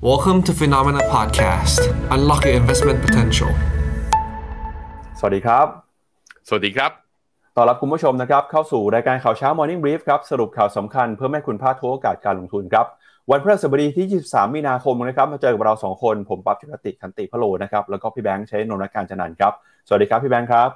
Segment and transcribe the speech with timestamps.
[0.00, 1.80] Welcome to Phenomena Podcast.
[2.14, 3.50] Unlock your investment potential.
[5.18, 5.66] สวัสดีครับ
[6.48, 6.90] สวัสดีครับ
[7.56, 12.86] ต้อนรับคุณผู้ชมนะครับ เข้าสู่รายการข่าวเช้า Morning Brief ครับ สรุปข่าวสำคัญเพื่อให้คุณพลาดทุกโอกาสการลงทุนครับ
[13.30, 19.52] วันพฤหัสบดีที่ 23 มีนาคมนะครับ มาเจอกับเรา 2 คน ผมปั๊บจุกติคันติพะโลนะครับ แล้วก็พี่แบงค์ใช้นนท์การจันนันท์ครับ
[19.88, 20.70] สวัสดีครับพี่แบงค์ครับ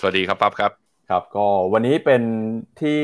[0.00, 0.72] สวัสดีครับปั๊บครับ
[1.10, 2.22] ครับ ก็วันนี้เป็น
[2.80, 3.00] ที่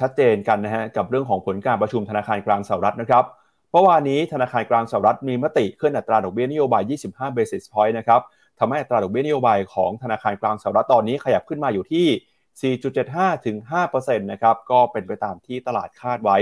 [0.00, 3.24] ชัดเจนกันนะฮะกับเรื่องของผลการประชุมธนาคารกลางสหรัฐนะครับ
[3.72, 8.20] เมื่อวานนี้ธนาคารกลางสหรัฐมีมติขึ้นอัตราดอกเบี้ยนโยบาย 25 basis point นะครับ
[8.58, 12.74] ทำให้อัตราดอกเบี้ยนโยบายของธนาคารกลางสหรัฐตอนนี้ขยับขึ้นมาอยู่ที่
[13.06, 13.56] 4.75 ถึง
[13.90, 16.36] 5%นะครับ ก็เป็นไปตามที่ตลาดคาดไว้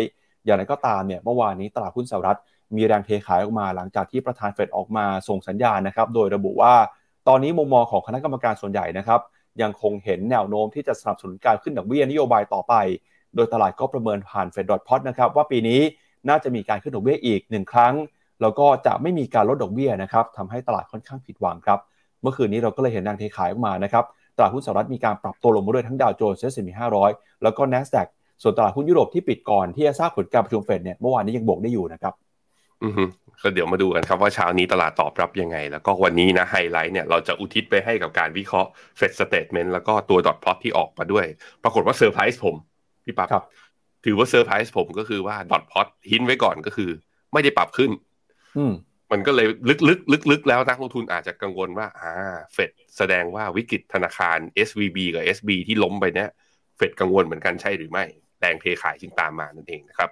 [0.44, 2.38] อย่างไรก็ตามเนี่ย เมื่อวานนี้ตลาดหุ้นสหรัฐ
[2.76, 6.74] มีแรงเทขายออกมาหลังจากที่ประธานเฟดออกมาส่งสัญญาณนะครับ โดยระบุว่า
[7.28, 9.20] ตอนนี้มุมมองของคณะกรรมการส่วนใหญ่นะครับ
[9.62, 12.74] ยังคงเห็นแนวโน้มที่จะสนับสนุนการขึ้นดอกเบี้ยนโยบายต่อไป
[13.34, 15.80] โดยตลาดก็ประเมินผ่านเฟดดอทพอตนะครับว่าปีนี้
[16.28, 17.94] น่าจะมีการขึ้นดอกเบี้ยอีกหนึ่งครั้ง
[18.42, 21.78] แล้วก็จะไม่มีการลดดอกเบี้ยนะครับทำให้ตลาดค่อนข้างผิดหวังครับ
[22.22, 24.04] เมื่อคืนนี้เราก็เลยเห็นแรงเทขายออกมานะครับ
[24.36, 27.10] ตลาดหุ้นสหรัฐมีการปรับตัวลงมาด้วยทั้งดาวโจนส์เซ็นด์ห้าร้อย
[27.42, 28.06] แล้วก็ NASDAQ
[28.42, 32.14] ส่วนตลาดหุ้นยุโรปที่ปิดก่อนที่จะทราบผลการประชุมเฟดเนี่ยเมื่อวานนี้ยังบวกได้อยู่นะครับ
[32.84, 33.04] อือฮึ
[33.42, 41.24] ก็เดี๋ยวมาดูกันครับว่าเช้านี้ตลาดตอบรับยังไง แล้วก็วันนี้นะไฮไลท์เนี่ยเราจะอุทิศไปให้กับการวิเคราะห์Fed statement แล้วก็ตัว dot plot ที่ออกมาด้วย
[41.62, 42.56] ปรากฏว่าเซอร์ไพรส์ผม
[43.04, 43.44] พี่ปั๊บครับ
[44.06, 46.90] ถือว่าเซอร์ไพรส์ผมก็คือว่า dot plot หินไว้ก่อนก็คือ
[47.32, 47.90] ไม่ได้ปรับขึ้น
[48.56, 48.72] อืม
[49.12, 52.12] มันก็เลยลึกๆลึกๆแล้วนักลงทุนอาจจะกังวลว่า อ่า
[52.52, 56.30] เฟดแสดงว่าวิกฤตธนาคาร SVB กับ SB ที่ล้มไปเนี่ย
[56.76, 58.04] เฟดกังวลเหมือนกันใช่หรือไม่
[58.40, 60.10] แรงเทขายจึงตามมานั่นเองนะครับ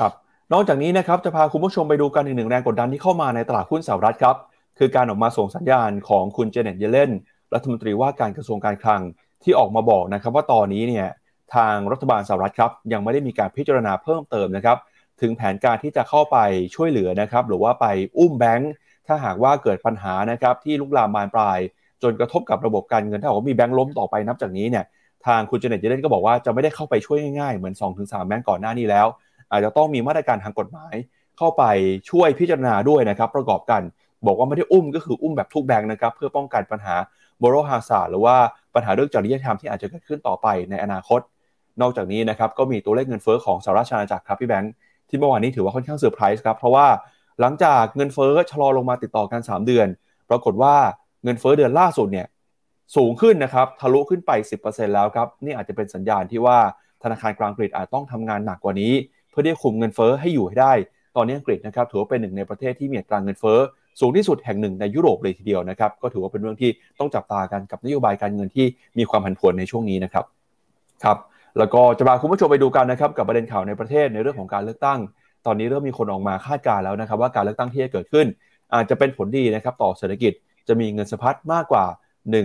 [0.00, 0.12] ครับ
[0.52, 4.36] นอกจากนี้นะครับจะพาคุณผู้ชมไปดูกันอีกหนึ่งแรงกดดันที่เข้ามาในตลาดหุ้นสหรัฐครับ
[4.78, 7.10] คือการออกมาส่งสัญญาณของคุณเจเน็ตเยเลน
[7.54, 9.02] รัฐมนตรีว่าการกระทรวงการคลัง
[9.42, 11.06] ที่ออกมาบอกนะครับว่าตอนนี้เนี่ย
[11.54, 14.78] ทางรัฐบาลสหรัฐครับยังไม่ได้มีการพิจารณาเพิ่มเติมนะครับ
[15.20, 16.36] ถึงแผนการที่จะเข้าไป
[16.74, 17.86] ช่วยเหลือนะครับหรือว่าไป
[18.18, 18.72] อุ้มแบงค์
[19.06, 21.58] ถ้าหากว่าเกิดปัญหานะครับที่ลุกลามบานปลาย
[22.02, 24.84] จนกระทบกับระบบการเงินถ้าว่ามีแบงค์ล้มต่อไปนับจากนี้เนี่ย
[25.26, 29.06] ทางคุณเจเน็ตเยเลนก็บอกว่าจะไม่ได้เข้าไปช่วยง่ายๆ เหมือน 2-3 แบงค์ก่อนหน้านี้แล้ว
[29.50, 30.94] อาจจะต้องมีมาตรการทางกฎหมาย
[31.38, 31.64] เข้าไป
[32.10, 33.82] ช่วยพิจารณาด้วยนะครับประกอบกัน
[34.26, 36.94] บอกว่าไม่ได้อุ้มก็คืออุ้มแบบทุกแบงค์นะครับเพื่อป้องกันปัญหา
[37.42, 38.36] moral hazard หรือว่า
[38.74, 41.20] ปัญหาเรื่องจริยธรรมที่อาจจะเกิดขึ้นต่อไปในอนาคต
[41.80, 44.72] นอกจากนี้นะครับก็มีตัวเลขเงินเฟ้อของสหรัฐอาณาจักรครับพี่แบงค์
[45.08, 46.86] ที่เมื่อวานนี้ถือว่าค่อนข้างเซอร์ไพรส์ครับเพราะว่า
[47.40, 49.88] หลังจากเงินเฟ้อชะลอลงมาติดต่อกัน 3 เดือน
[50.30, 50.74] ปรากฏว่า
[51.24, 52.26] เงินเฟ้อเดือนล่าสุดเนี่ย
[52.96, 54.30] สูงขึ้นนะครับทะลุขึ้นไป
[54.64, 56.58] 10%แล้วครับนี่อาจจะเป็นสัญญาณที่ว่า
[57.02, 58.92] ธนาคารกลางอังกฤษอาจต้องทำงานหนักกว่านี้
[59.30, 60.72] เพื่อที่จะคุมเงินเฟ้อให้อยู่ให้ได้
[61.16, 63.58] ตอนนี้อังกฤษนะครับถือว่าเป็นหนึ่งในประเทศที่มีอัตราเงินเฟ้อ
[64.00, 68.66] สูงที่สุดแห่งหนึ่งในยุโรปเลยทีเดียวนะครับก็ถือว่าเป็นเรื่องที่ต้องจับตากันกับนโยบายการเงินที่
[68.98, 70.24] มีความผันผวนในช่วงนี้นะครับ
[71.04, 71.18] ครับ
[71.58, 75.00] แล้วก็จะพาคุณผู้ชมไปดูกันนะครับกับประเด็นข่าวในประเทศในเรื่องของการเลือกตั้ง
[75.46, 78.26] ตอนนี้เริ่มมีคนออกมาคาดการณ์แล้วนะครับว่าการเลือกตั้งที่จะเกิดขึ้น
[78.74, 80.32] อาจจะเป็นผลดีนะครับต่อเศรษฐกิจ
[80.68, 81.84] จะมีเงินสะพัดมากกว่า
[82.30, 82.44] 1 2 0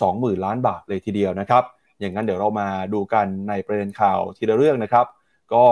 [0.00, 1.62] 0 0 0 ล้านบาทเลยทีเดียวนะครับ
[2.00, 5.06] อย่างนั้นเดี๋ยวเรามาดูกันในประเด็นข่าวทีละเรื่องนะครับ
[5.52, 5.64] ก็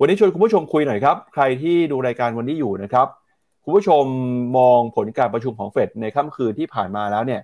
[0.00, 3.06] วันนี้ชวนคุณผู้ชมคุยหน่อยครับใครที่ดูรายการวันนี้อยู่นะครับ
[3.64, 4.04] คุณผู้ชม
[4.58, 7.40] มองผลการประชุมของเฟดในค่ำคืนที่ผ่านมาแล้วเนี่ย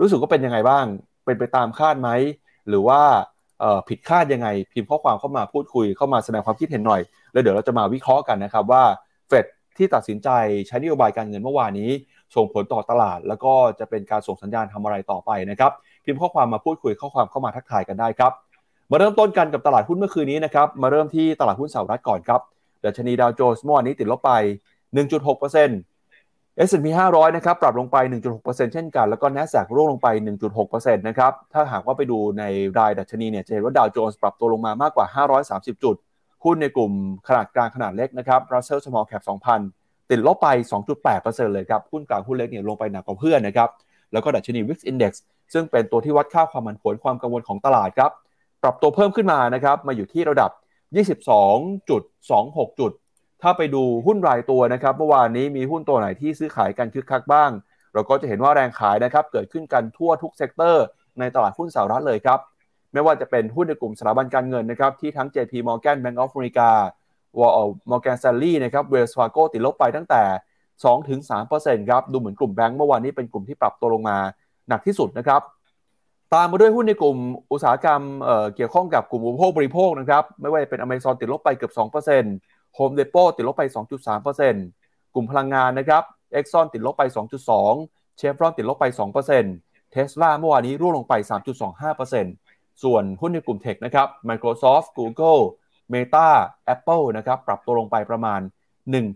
[0.00, 0.84] รู้สึกว่าเป็นยังไงบ้าง
[1.24, 2.08] เป็นไปตามคาดไหม
[2.68, 3.00] หรือว่า
[3.88, 7.00] ผิดคาดยังไง พิมพ์ข้อความเข้ามาพูดคุยเข้ามาแสดงความคิดเห็นหน่อย
[7.32, 8.84] แล้วเดี๋ยวเราจะมาวิเคราะห์กันนะครับว่า
[9.28, 9.46] เฟด
[9.76, 10.28] ที่ตัดสินใจ
[10.66, 11.90] ใช้นโยบายการเงินเมื่อวานนี้
[12.36, 15.72] ส่งผลต่อตลาด แล้วก็จะเป็นการส่งสัญญาณทำอะไรต่อไปนะครับ
[16.04, 18.32] พิมพ์ข้อความมาพูดคุยข้อความเข้ามาทักทายกันได้ครับ
[18.90, 22.40] มาเริ่มต้นกันกับตลาดหุ้นเมื่อคืนนี้นะครับ มาเริ่มที่ตลาดหุ้นสหรัฐก่อนครับ
[22.84, 24.32] ดัชนีดาวโจนส์เมื่อวานนี้ติดลบไป
[24.94, 25.97] 1.6%
[26.66, 27.96] S&P 500 นะครับปรับลงไป
[28.34, 30.08] 1.6%เช่นกัน แล้วก็ NASDAQ ร่วงลงไป
[30.52, 32.44] 1.6%นะครับ ถ้าหากว่าไปดูใน
[32.78, 35.06] รายดัชนีเนี่ยจะเห็นว่าดาวโจนส์ปรับตัวลงมามากกว่า
[35.44, 35.96] 530 จุด
[36.44, 36.92] หุ้นในกลุ่ม
[37.28, 39.22] ขนาดกลางขนาดเล็กนะครับ Russell Small Cap
[39.66, 40.48] 2,000 ติดลบไป
[41.02, 43.68] 2.8%เลยครับ หุ้นกลางหุ้นเล็กเนี่ยลงไปหนักกว่าเพื่อนนะครับ
[44.12, 45.12] แล้วก็ดัชนี VIX Index
[45.52, 48.10] ซึ่งเป็นตัวที่วัดค่าความผันผวนความกังวลของตลาดครับ
[48.62, 50.50] ปรับตัวเพิ่มขึ้นมานะครับ มาอยู่ที่ระดับ
[51.40, 51.88] 22.26
[52.80, 52.92] จุด
[53.42, 57.50] ถ้าไปดูหุ้นรายตัวนะครับเมื่อวานนี้มีหุ้นตัวไหนที่ซื้อขายกันคึกคักบ้าง
[57.92, 60.84] เราก็จะเห็นว่าแรงขายนะครับเกิดขึ้นกันทั่วทุก sector
[61.18, 62.38] ในตลาดหุ้นสหรัฐเลยครับ
[62.92, 66.68] ไม่ว่าจะเป็นหุ้นในกลุ่มสถาบันการเงินนะครับที่ทั้ง JP Morgan Bank of America
[67.38, 70.22] วอลมอร์แกนส a ลลี่นะครับเวลส์ฟาโกติดลบไปตั้งแต่
[71.24, 74.18] 2-3%ครับ ดูเหมือนกลุ่มแบงก์เมื่อวานนี้เป็นกลุ่มที่ปรับตัวลงมา
[74.68, 75.42] หนักที่สุดนะครับ
[76.34, 77.16] ตามมาด้วยหุ้นในกลุ่ม
[77.52, 83.64] อุตสาหกรรมเเกี่ยวข้องกับกลุ่มอุปโภคบริโภคนะครับ ไม่ว่าจะเป็น Amazon ติดลบไปเกือบ 2% Home Depot ติดลบไป
[84.38, 86.02] 2.3%กลุ่มพลังงานนะครับ
[86.38, 87.02] Exxon ติดลบไป
[87.62, 88.84] 2.2 Chevron ติดลบไป
[89.38, 91.14] 2% Tesla เมื่อวานนี้ร่วงลงไป
[91.98, 95.42] 3.25%ส่วนหุ้นในกลุ่มเทคนะครับ Microsoft Google
[95.92, 96.28] Meta
[96.74, 98.40] Apple นะครับปรับตัวลงไปประมาณ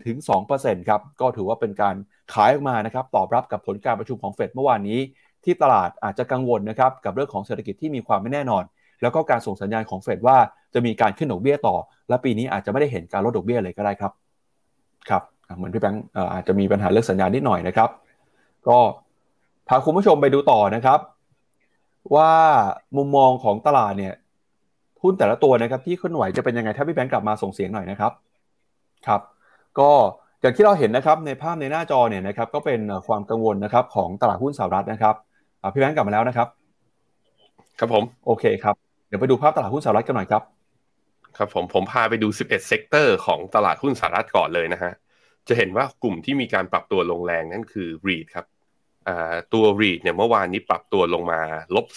[0.07, 1.95] 1-2%ครับก็ถือว่าเป็นการ
[2.33, 4.99] ขายออกมานะครับตอบรับกับผลการประชุมของเฟดเมื่อวานนี้
[5.43, 8.63] ที่ตลาดอาจจะกังวลนะครับกับเรื่องของเศรษฐกิจที่มีความไม่แน่นอน
[9.01, 10.37] แล้วก็การส่งสัญญาณของเฟดว่า
[10.73, 11.75] จะมีการขึ้นดอกเบี้ยต่อ
[12.09, 14.11] และปีนี้อาจจะไม่ได้เห็นการลดดอกเบี้ยเลยก็ได้ครับ
[15.09, 15.23] ครับ
[15.57, 16.03] เหมือนพี่แบงค์
[16.33, 17.89] อาจจะมีปัญหาเรื่องสัญญาณนิดหน่อยนะครับ
[18.67, 18.77] ก็
[19.67, 20.99] พาคุณผู้ชมไปดูต่อนะครับ
[22.15, 22.31] ว่า
[22.97, 24.13] มุมมองของตลาดเนี่ย
[25.01, 28.11] หุ้นแต่ละตัวนะครับที่เคลื่อนไหวจะเป็นยังไงถ้าพี่แบงค์กลับมาส่งเสียงหน่อยนะครับ
[29.07, 29.21] ครับ
[29.79, 29.89] ก็
[30.41, 35.15] อย่างที่เราเห็นนะครับในภาพในหน้าจอเนี่ยนะครับก็เป็นความกังวลนะครับของตลาดหุ้นสหรัฐนะครับ
[35.73, 36.47] พี่แบงค์กลับมาแล้วนะครับ
[37.79, 38.75] ครับผม โอเคครับ
[39.07, 40.43] เดี๋ยวไปดูภาพตลาดหุ้นสหรัฐกันหน่อยครับ
[41.37, 44.93] ครับผม ผมพาไปดู 11 sector ของตลาดหุ้นสหรัฐก่อนเลยนะฮะ
[45.47, 48.45] จะเห็นว่ากลุ่มที่มีการปรับตัวลงแรงนั่นคือ REIT ครับ
[49.53, 51.41] ตัว REIT เนี่ยเมื่อวานนี้ปรับตัวลงมา
[51.75, 51.87] ลบ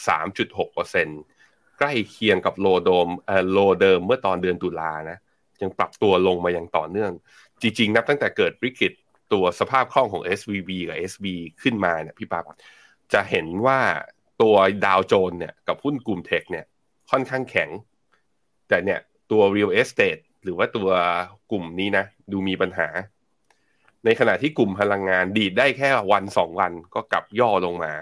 [0.65, 5.19] 3.6%ใกล้เคียงกับ low เดิมเอ่อ low เดิมเมื่อตอนเดือนตุลานะ
[5.63, 7.13] ยังปรับตัวลงมาอย่างต่อเนื่อง
[7.63, 8.93] จริงๆ นับตั้งแต่เกิดวิกฤต
[9.33, 11.27] ตัวสภาพคล่องของ SVB กับ SB
[11.63, 12.45] ขึ้นมาเนี่ยพี่ปั๊บ
[13.13, 13.79] จะเห็นว่า
[14.43, 14.57] ตัว
[14.87, 16.65] ดาวโจนเนี่ยกับหุ้นกลุ่มเทคเนี่ย
[17.11, 17.71] ค่อนข้างแข็ง
[18.69, 19.01] แต่เนี่ย
[19.31, 20.89] ตัว real estate หรือว่าตัว
[21.51, 22.89] กลุ่มนี้นะ ดูมีปัญหา
[24.05, 27.93] ในขณะที่กลุ่มพลังงานดีดได้แค่วันสองวันก็กลับย่อลงมา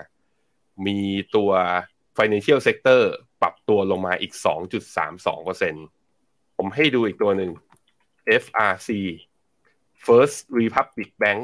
[0.86, 0.98] มี
[1.36, 1.50] ตัว
[2.16, 3.02] financial sector
[3.42, 4.32] ปรับตัวลงมาอีก
[5.04, 7.50] 2.32%ผมให้ดูอีกตัวหนึ่ง
[8.42, 8.90] FRC
[10.06, 11.42] First Republic Bank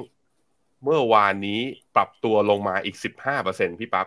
[0.84, 1.60] เมื่อวานนี้
[1.96, 2.96] ปรับตัวลงมาอีก
[3.38, 4.06] 15%พี่ปับ๊บ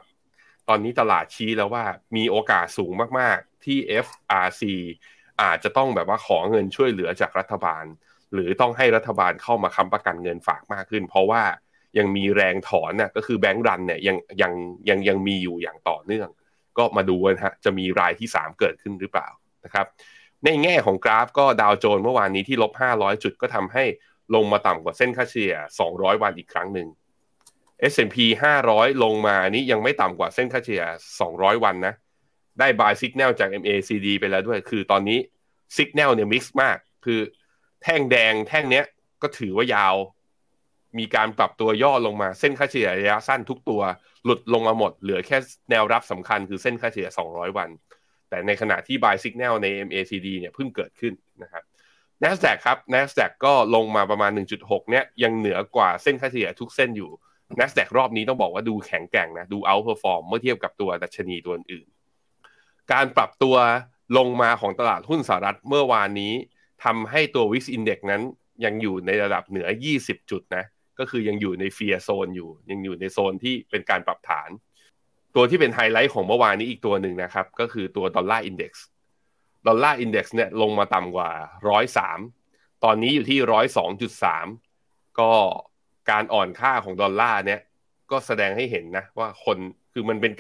[0.70, 4.64] ตอนนี้ตลาดชี้แล้วว่ามีโอกาสสูงมากๆ ที่ FRC
[5.42, 7.86] อาจจะต้องแบบว่าขอเงินช่วยเหลือจากรัฐบาล
[8.34, 11.44] หรือต้องให้รัฐบาลเข้ามาค้ำประกันเงินฝากมากขึ้น เพราะว่า
[11.98, 14.54] ยังมีแรงถอนน่ะก็คือแบงก์รันเนี่ยยังยัง
[14.90, 16.30] ยังยังมีอยู่อย่างต่อเนื่อง
[16.78, 19.28] ก็มาดูนะฮะจะมีรายที่ 3 เกิดขึ้นหรือเปล่า
[19.66, 19.86] นะครับ
[20.46, 23.84] ในแง่ของกราฟก็ดาวโจนเมื่อวานนี้ที่ลบ 500 จุดก็ทำให้
[24.36, 25.56] ลงมาต่ำกว่าเส้นค่าเฉลี่ย
[25.90, 26.88] 200 วันอีกครั้งหนึ่ง
[27.92, 28.18] S&P
[28.62, 30.84] 500 ลงมานี้ยังไม่ต่ำกว่าเส้นค่าเฉลี่ย
[31.24, 31.94] 200 วันนะ
[32.60, 35.20] ได้ buy signal จาก MACD ไปแล้วด้วย คือตอนนี้
[35.78, 37.20] signal เนี่ย mix มาก คือ
[37.84, 38.86] แท่งแดงแท่งเนี้ย
[39.22, 39.96] ก็ถือว่ายาว
[41.00, 43.82] มีการปรับตัวย่อลงมาเส้นค่าเฉลี่ยระยะสั้นทุกตัว
[44.26, 45.38] หลุดลงมาหมด เหลือแค่
[45.70, 47.70] แนวรับสำคัญคือเส้นค่าเฉลี่ย 200 วัน
[48.30, 51.14] แต่ในขณะที่ buy signal ใน MACD เนี่ยเพิ่งเกิดขึ้น
[51.44, 51.64] นะครับ
[52.24, 54.32] NASDAQ ครับ NASDAQ ก็ลงมาประมาณ
[54.62, 57.12] 1.6 เนี่ยยังเหนือกว่าเส้นค่าเฉลี่ยทุกเส้นอยู่
[57.60, 61.88] NASDAQ รอบนี้ต้องบอกว่าดูแข็งแกร่งนะดู outperform เมื่อเทียบกับตัวดัชนีตัวอื่น
[62.92, 63.56] การปรับตัว
[64.18, 66.34] ลงมาของตลาดหุ้นสหรัฐเมื่อวานนี้
[66.84, 68.22] ทำให้ตัว Wix Index นั้น
[68.66, 69.68] ยังอยู่ในระดับเหนือ
[70.00, 70.66] 20 จุดนะ
[71.00, 74.50] ก็คือยังอยู่ในเฟียโซนอยู่ ยังอยู่ในโซนที่เป็นการปรับฐาน
[75.36, 81.32] ตัวที่เป็นไฮไลท์ของเมื่อวานนี้อีกตัวหนึ่งนะครับ ก็คือตัว Dollar Index Dollar Index เนี่ยลงมาต่ำกว่า
[82.08, 83.40] 103 ตอนนี้อยู่ที่
[84.10, 85.32] 102.3 ก็
[86.12, 87.60] การอ่อนค่าของดอลลาร์เนี่ย
[88.12, 89.58] ก็แสดงให้เห็นนะว่าคน
[89.94, 90.34] คือมันเป็น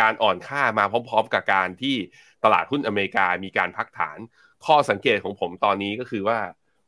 [0.00, 1.96] การอ่อนค่ามาพร้อม ๆ กับการที่
[2.44, 4.18] ตลาดหุ้นอเมริกามีการพักฐาน
[4.66, 6.38] ข้อสังเกตของผมตอนนี้ก็คือว่า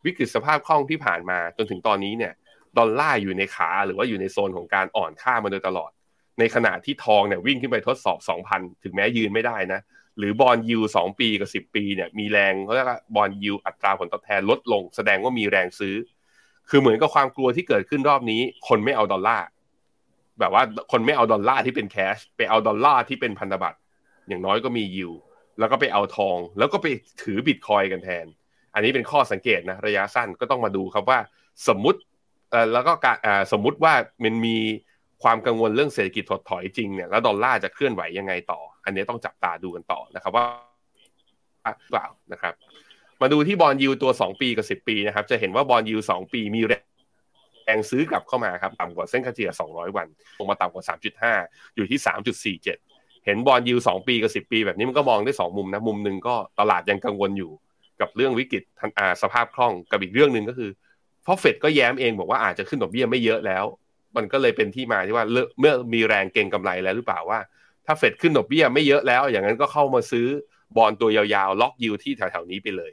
[0.05, 2.33] วิกฤตสภาพคล่องที่ผ่านมาจนถึงตอนนี้เนี่ย
[2.79, 5.91] ดอลลาร์อยู่ในขาหรือว่าอยู่ในโซนของการอ่อนค่ามาโดยตลอด
[6.39, 8.19] ในขณะที่ทองเนี่ยวิ่งขึ้นไปทดสอบ
[8.51, 9.81] 2,000 ถึงแม้ยืนไม่ได้นะ
[10.19, 15.95] หรือ bond yield สองปีกับ 10 ปีเนี่ยมีแรงเขาเรียกว่า bond yield อัตราผลตอบแทนลดลง แสดงว่ามีแรงซื้อ
[16.71, 19.47] คือเหมือนกับความกลัวที่เกิดขึ้นรอบนี้ คนไม่เอาดอลลาร์
[20.41, 23.79] แบบว่าคนไม่เอาดอลลาร์ที่เป็น cash ไปเอาดอลลาร์ที่เป็นพันธบัตร
[24.29, 25.11] อย่างน้อยก็มียู
[25.59, 26.87] แล้วก็ไปเอาทอง แล้วก็ไป
[27.23, 28.27] ถือบิตคอยน์กันแทน
[28.75, 31.19] อันนี้เป็นข้อสังเกตนะ ระยะสั้นก็ต้องมาดูครับว่า
[31.69, 32.01] สมมติ
[32.73, 32.93] แล้วก็
[33.53, 33.95] สมมติว่า
[34.25, 34.57] มันมี
[35.23, 40.45] ความกังวลเรื่องเศรษฐกิจถดถอยจริงเนี่ยแล้วดอลลาร์จะเคลื่อนไหวยังไงต่อ อันนี้ต้องจับตาดูกันต่อนะครับว่า
[41.91, 42.55] เปล่านะครับ
[43.23, 46.75] มาดูที่บอลยูตัว 2 ปีกับ 10 ปีนะครับ จะเห็นว่าบอลยู2 ปีมีแร
[47.77, 50.07] งซื้อกลับเข้ามาครับต่ำกว่าเส้นค่าเฉลี่ย 200 วัน
[50.39, 50.85] ลงมาต่ำกว่า
[51.31, 51.99] 3.5 อยู่ที่
[52.57, 52.65] 3.47
[53.27, 57.53] เห็นบอลยู2 ปีกับ 10 ปีแบบนี้มันก็มองได้ 2 มุมนะ มุมหนึ่งก็ตลาดยังกังวลอยู่
[58.01, 58.63] กับเรื่องวิกฤต
[59.23, 60.71] สภาพคล่องกับอีกเรื่องหนึ่งก็คือ
[61.23, 63.65] เพราะเฟดก็แย้มเองบอกว่าอาจจะขึ้นดอกเบี้ยไม่เยอะแล้ว
[64.17, 65.25] มันก็เลยเป็นที่มาที่ว่า
[65.61, 67.41] เมื่อมีแรงเก็งกำไรแล้วหรือเปล่าว่า
[67.87, 70.27] ถ้าเฟดขึ้นดอกเบี้ยไม่เยอะแล้ว อย่างนั้นก็เข้ามาซื้อ
[70.77, 72.93] บอลตัวยาวๆ ล็อกยิวที่แถวๆนี้ไปเลย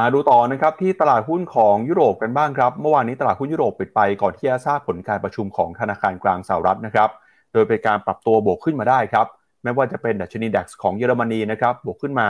[0.00, 7.10] มาดูต่อนะครับที่ตลาดหุ้นของยุโรปกันบ้างครับ เมื่อวานนี้ตลาดหุ้นยุโรปปิดไปก่อนที่จะทราบผลการประชุมของธนาคารกลางสหรัฐนะครับ
[7.52, 9.26] โดยเป็นการปรับตัวบวกขึ้นมาได้ครับ
[9.62, 12.26] ไม่ว่าจะเป็นดัชนี DAX ของเยอรมนีนะครับบวกขึ้นมา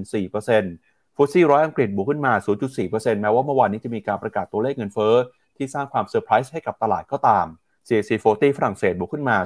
[0.00, 2.32] 0.14% FTSE ร้อยอังกฤษบวกขึ้นมา
[2.76, 5.14] 0.4%แม้ว่าเมื่อวานนี้จะมีการประกาศตัวเลขเงินเฟ้อ
[5.56, 7.46] ที่สร้างความเซอร์ไพรส์ให้กับตลาดก็ตาม
[7.88, 9.36] CAC 40ฝรั่งเศสบวกขึ้นมา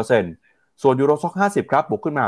[0.00, 2.26] 0.26%ส่วน Euro Stoxx 50 ครับบวกขึ้นมา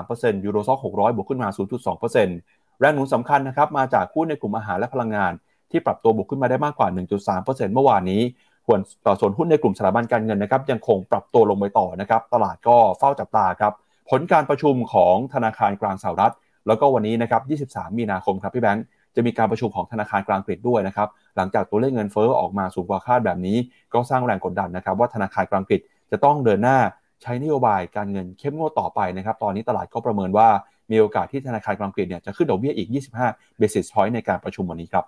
[0.00, 1.48] 0.3% Euro Stoxx 600 บวกขึ้นมา
[1.96, 5.32] 0.2% แรงหนุนสำคัญนะครับมาจากหุ้นในกลุ่มอาหารและพลังงาน
[5.70, 6.88] ที่ปรับตัวบวกขึ้นมาได้มากกว่า
[7.30, 8.22] 1.3%เมื่อวานนี้
[8.66, 13.72] ส่วนต่อส่วนหุ้นในกลุ่มสถาบันการเงินนะครับยังคงปรับตัวลงไปต่อนะครับตลาดก็เฝ้าจับตาครับ
[14.10, 16.34] ผลการประชุมของธนาคารกลางสหรัฐ
[16.66, 23.56] แล้วก็วันนี้นะครับ 23 มีนาคมครับพี่แบงค์จะมีการประชุมของธนาคารกลางอังกฤษด้วยนะครับ หลังจากตัวเลขเงินเฟ้อออกมาสูงกว่าคาดแบบนี้
[23.92, 25.80] ก็สร้างแรงกดดันนะครับ ว่าธนาคารกลางอังกฤษ
[26.10, 26.78] จะต้องเดินหน้า
[27.22, 30.48] ใช้นโยบายการเงินเข้มงวดต่อไปนะครับ ตอนนี้ตลาดก็ประเมินว่า
[30.90, 32.88] มีโอกาสที่ธนาคารกลางอังกฤษเนี่ยจะขึ้นดอกเบี้ยอีก
[33.24, 35.04] 25 basis point ในการประชุมวันนี้ครับ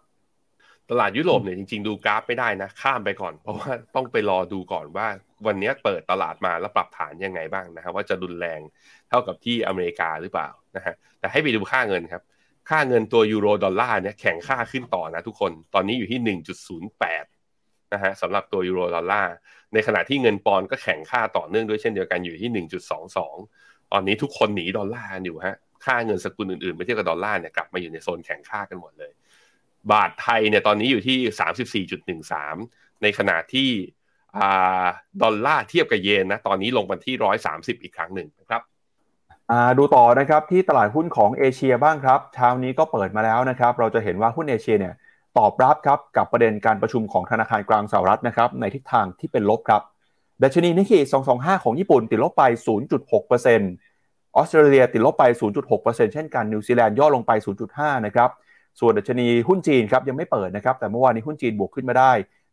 [0.90, 5.06] ตลาดยุโรปเนี่ยจริงๆดูกราฟไม่ได้นะ ข้ามไปก่อน เพราะว่าต้องไปรอดูก่อนว่า
[5.46, 8.60] วันนี้เปิดตลาดมาแล้วปรับฐานยังไงบ้างนะครับว่าจะรุนแรง
[9.08, 12.22] เท่ากับที่อเมริกาหรือเปล่านะฮะแต่ให้ไปดูค่าเงินครับ
[12.70, 16.38] ค่าเงินตัวยูโรดอลลาร์เนี่ยแข็งค่าขึ้นต่อนะทุกคนตอนนี้อยู่ที่
[16.86, 19.32] 1.08นะฮะสำหรับตัวยูโรดอลลาร์
[19.72, 22.50] ในขณะที่เงินปอนด์ก็แข็งค่าต่อเนื่องด้วยเช่นเดียวกันอยู่ที่
[23.20, 29.12] 1.22 ตอนนี้ทุกคนหนีดอลลาร์อยู่ฮะ ค่าเงินสกุลอื่นๆเมื่อเทียบกับดอลลาร์เนี่ยกลับมาอยู่ในโซนแข็งค่ากันหมดเลย
[29.92, 31.86] บาทไทยเนี่ยตอนนี้อยู่ที่
[32.44, 33.70] 34.13 ในขณะที่
[35.22, 37.14] ดอลลาร์เทียบกับเยนนะตอนนี้ลงมาที่
[37.78, 38.62] 130 อีกครั้งหนึ่งนะครับ
[39.78, 44.94] ดูต่อนะครับที่ตลาดหุ้นของเอเชียบ้างครับเช้านี้ก็เปิดมาแล้วนะครับ เราจะเห็นว่าหุ้นเอเชียเนี่ย
[45.38, 49.82] ตอบรับครับกับประเด็นการประชุมของธนาคารกลางสหรัฐนะครับในทิศทางที่เป็นลบครับ
[50.42, 50.98] ดัชนีนิกเคอิ
[51.32, 52.42] 225 ของญี่ปุ่นติดลบไป
[53.08, 53.89] 0.6%
[54.36, 55.24] ออสเตรเลียติดลบไป
[55.68, 57.32] 0.6%เช่นกันนิวซีแลนด์ย่อลงไป
[57.68, 58.30] 0.5 นะครับ
[58.80, 62.12] ส่วนดัชนีหุ้นจีนครับยังไม่เปิดนะครับแต่เมื่อวานนี้หุ้นจีนบวกขึ้นมาได้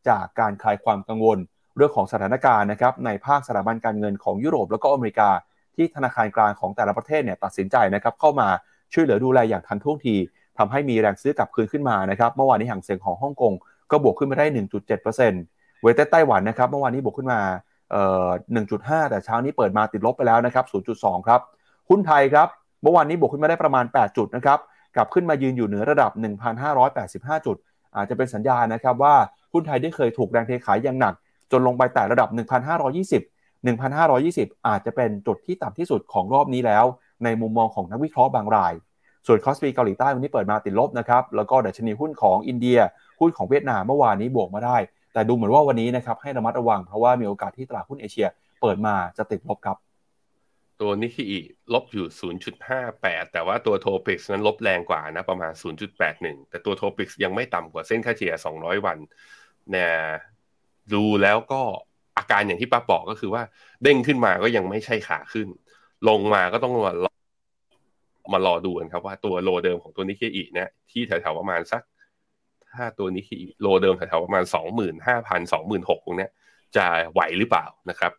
[0.10, 1.38] จากการคลายความกังวล
[1.78, 5.30] เรื่องของสถานการณ์นะครับในภาคสถาบันการเงินของยุโรปแล้วก็อเมริกา
[5.76, 8.48] ที่ธนาคารกลางของแต่ละประเทศเนี่ยตัดสินใจนะครับเข้ามา
[8.94, 10.16] ช่วยเหลือดูแลอย่างทันท่วงที
[10.58, 13.54] ทำให้มีแรงซื้อกลับคืนขึ้นมานะครับเมื่อวานนี้ฮั่งเส็งของฮ่องกง
[13.92, 14.46] ก็บวกขึ้นมาได้
[15.16, 17.40] 1.7%เวทไต้หวันนะครับเมื่อวานนี้บวกขึ้นมา
[17.92, 18.30] เอ่อ
[18.70, 20.66] 1.5 แต่เช้านี้เปิดมาติดลบไปแล้วนะครับ
[20.98, 21.42] 0.2 ครับ
[21.90, 22.48] หุ้นไทยครับ
[22.82, 24.60] เมื่อวานนี้บวกขึ้นมาได้ประมาณ 8 จุดนะครับ
[24.96, 26.12] กลับขึ้นมายืนอยู่เหนือระดับ
[26.60, 27.58] 1,585 จุด
[27.96, 29.16] อาจจะเป็นสัญญาณนะครับว่า
[29.54, 31.14] หุ้นไทยได้เคยถูกแรงเทขายอย่างหนัก
[31.52, 32.30] จนลงไปแต่ระดับ
[32.96, 33.22] 1,520
[33.66, 36.86] 1,520 อาจจะเป็นจุดที่ต่ำที่สุดของรอบนี้แล้ว
[37.24, 38.74] ในมุมมองของนักวิเคราะห์บางราย
[39.28, 42.80] ส่วน KOSPI เกาหลีใต้วันนี้เปิดมาติดลบนะครับแล้วก็ดัชนีหุ้นของอินเดีย
[43.20, 44.78] หุ้นของเวียดนามเมื่อวานนี้บวกมาได้
[45.14, 48.28] แต่ดูเหมือนว่าวันนี้นะครับให้ระมัดระวังเพราะว่ามีโอกาสที่ตลาดหุ้นเอเชีย
[48.62, 49.78] เปิดมาจะติดลบครับ
[50.82, 51.40] ตัวนิเคอิ
[51.74, 52.08] ลบอยู่
[52.70, 55.54] 0.58 แต่ว่าตัว TOPIX นั้นลบแรงกว่านะ ประมาณ
[56.02, 58.98] 0.81 แต่ตัว TOPIX ยังไม่ต่ำกว่าเส้นค่าเฉลี่ย 200 วัน
[59.72, 59.92] เนี่ย
[60.94, 61.62] ดูแล้วก็
[62.18, 63.44] อาการอย่างที่ป้าบอกก็คือว่า
[63.84, 65.48] เด้งขึ้นมาก็ยังไม่ใช่ขาขึ้น
[66.10, 67.14] ลงมาก็ต้องมารอ
[68.34, 71.82] มารอดูกันครับว่าตัว low เดิมของตัวนิเคอิเนี่ยที่แถวๆประมาณสัก
[72.72, 76.32] ถ้าตัวนิเคอิ low เดิมแถวๆประมาณ 25,000 26,000ตรงเนี้ย
[76.76, 78.12] จะไหวหรือเปล่านะครับ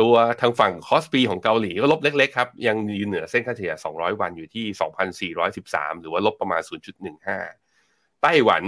[0.00, 6.62] ตัวทางฝั่ง KOSPI ของเกาหลีก็ลบเล็กๆครับ ยังยืนเหนือเส้นค่าเฉลี่ย 200 วันอยู่ที่ 2,413 หรือว่าลบประมาณ
[7.42, 8.62] 0.15 ไต้หวัน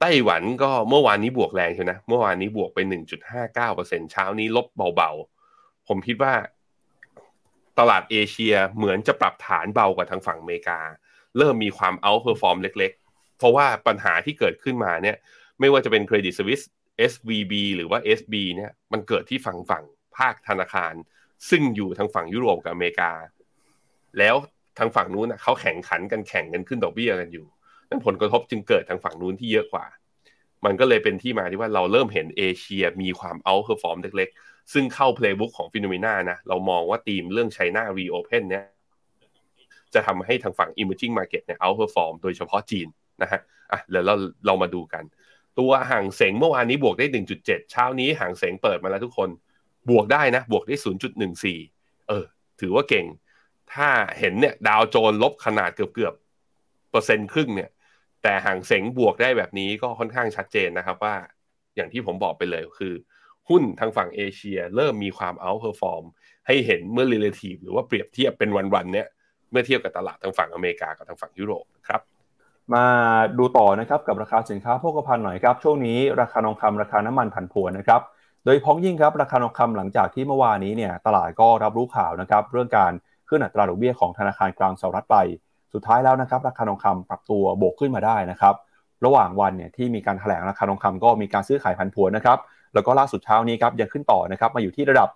[0.00, 2.78] ไต้หวันก็เมื่อวานนี้บวกแรงใช่ไหมเมื่อวานนี้บวกไป
[3.44, 6.34] 1.59%เช้านี้ลบเบาๆ ผมคิดว่า
[7.78, 10.80] ตลาดเอเชียเหมือนจะปรับฐานเบากว่าทางฝั่งอเมริกา
[11.36, 15.16] เริ่มมีความ outperform เล็กๆ เพราะว่าปัญหาที่เกิดขึ้นมาเนี่ย
[15.60, 16.60] ไม่ว่าจะเป็น Credit Suisse
[17.12, 19.84] SVB หรือว่า SB เนี่ย มันเกิดที่ฝั่งฝั่ง
[20.18, 20.94] ภาคธนาคาร
[21.50, 23.12] ซึ่งอยู่ทางฝั่งยุโรปกับอเมริกา
[24.18, 24.34] แล้ว
[24.78, 27.46] ทางฝั่งนู้นเขาแข่งขันกันแข่งกันขึ้นดอกเบี้ยกันอยู่
[27.88, 29.86] นั้นผลกระทบจึงเกิดทางฝั่งนู้นที่เยอะกว่า
[30.64, 38.64] มันก็เลยเป็นที่มาที่ว่าเราเริ่มเห็นเอเชียมีความ outperform เล็กๆ ซึ่งเข้า playbook ของ FINNOMENA นะ เรามองว่าทีมเรื่อง China reopen เนี่ย
[39.94, 42.88] จะทำให้ทางฝั่ง emerging market เนี่ย outperform โดยเฉพาะจีน
[43.22, 43.40] นะฮะ
[43.72, 44.14] อะเดี๋ยวเรา
[44.46, 45.04] เรามาดูกัน
[45.58, 47.06] ตัวฮั่งเส็งเมื่อวานนี้บวกได้
[47.38, 49.28] 1.7 เช้านี้ฮั่งเส็งเปิดมาแล้วทุกคน
[49.90, 50.76] บวกได้นะบวกได้
[51.42, 52.24] 0.14 เออ
[52.60, 53.06] ถือว่าเก่ง
[53.74, 56.14] ถ้าเห็นเนี่ยดาวโจนส์ลบขนาดเกือบเกือบ
[56.90, 57.70] เปอร์เซ็นต์ครึ่งเนี่ย
[58.22, 61.14] แต่ฮั่งเส็งบวกได้แบบนี้ก็ค่อนข้างชัดเจนนะครับว่า
[61.76, 62.94] อย่างที่ผมบอกไปเลยคือ
[63.48, 66.04] หุ้นทางฝั่งเอเชีย เริ่มมีความ outperform
[66.46, 69.08] ให้เห็นเมื่อ relative หรือว่าเปรียบเทียบเป็นวันๆเนี่ย
[69.50, 72.00] เมื่อเทียบกับตลาดทางฝั่งอเมริกากับทางฝั่งยุโรปครับ
[72.74, 72.84] มา
[73.38, 78.00] ดูต่อนะครับกับราคาสินค้าโภคภัณฑ์หน่อยครับ ช่วงนี้ราคาทองคำราคาน้ำมันผันผวนนะครับ
[78.44, 82.92] โดยเฉพาะอย่างยิ่งครับราคาทองคำหลังจากที่เมื่อวานนี้เนี่ยตลาดก็รับรู้ข่าวนะครับเรื่องการ
[83.28, 85.16] ขึ้นอัตราดอกเบี้ยของธนาคารกลางสหรัฐไป
[85.72, 88.54] สุดท้ายแล้วนะครับราคาทองคำปรับตัวโบกขึ้นมาได้นะครับ
[89.04, 92.38] ระหว่างวันเนี่ยที่มีการแถลงราคาทองคำก็มีการซื้อขายพันผวนนะครับ
[92.74, 95.08] แล้วก็ล่าสุดเช้านี้ครับยังขึ้นต่อนะครับมาอยู่ที่ระดับ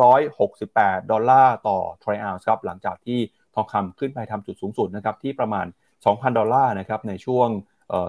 [0.00, 3.18] 1,968 ดอลลาร์ต่อทริอัลครับหลังจากที่
[3.54, 5.66] ทองคำขึ้นไปทำจุดสูงสุดนะครับที่ประมาณ
[6.02, 7.48] 2,000 ดอลลาร์นะครับในช่วง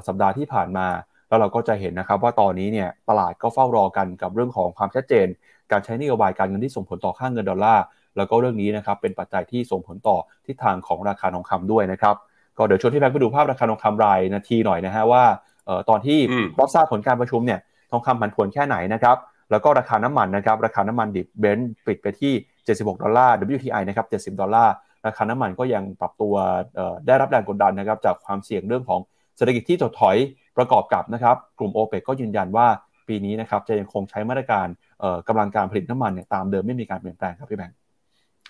[0.08, 0.88] สัปดาห์ที่ผ่านมา
[1.34, 5.28] แล้วเราก็จะเห็นนะครับว่าตอนนี้เนี่ยตลาดก็เฝ้ารอกันกับเรื่องของความชัดเจน
[5.72, 7.84] การใช้นโยบายการเงินที่ส่งผลต่อค่าเงินดอลลาร์
[8.18, 12.16] แล้วก็เรื่องนี้นะครับเป็นปัจจัยที่ส่งผลต่อทิศทางของราคาทองคำด้วยนะครับ
[12.58, 15.24] ก็เดี๋ยวชวนพี่แบงค์ไปดูภาพราคาทองคำรายนาทีหน่อยนะฮะว่า
[15.66, 17.60] เอ่อตอนที่อืมรับทราบผลการประชุมเนี่ย
[17.92, 19.18] ทองคำผันผวนแค่ไหนนะครับ
[19.52, 22.34] แล้วก็ราคาน้ำมันนะครับราคาน้ำมันดิบเบรนท์ปิดไปที่
[22.68, 24.74] 76 ดอลลาร์ WTI นะครับ 70 ดอลลาร์
[25.06, 26.34] ราคาน้ำมันก็ยังปรับตัว
[26.76, 29.00] เอ่อได้รับแรงกดดันนะครับจากความเสี่ยงเรื่องของ
[29.38, 30.18] เศรษฐกิจที่ถดถอย
[30.58, 32.68] ประกอบกับนะครับกลุ่ม o p e ปก็ยืนยันว่า
[33.08, 34.68] ปีนี้นะครับจะยังคงใช้มาตรการ
[35.00, 37.78] เอ่อกำลังการผลิตน้ำมันเนี่ยตามเดิมไม่มีการเปลี่ยนแปลงครับพี่แบงค์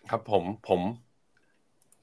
[0.10, 0.82] ครับผมผม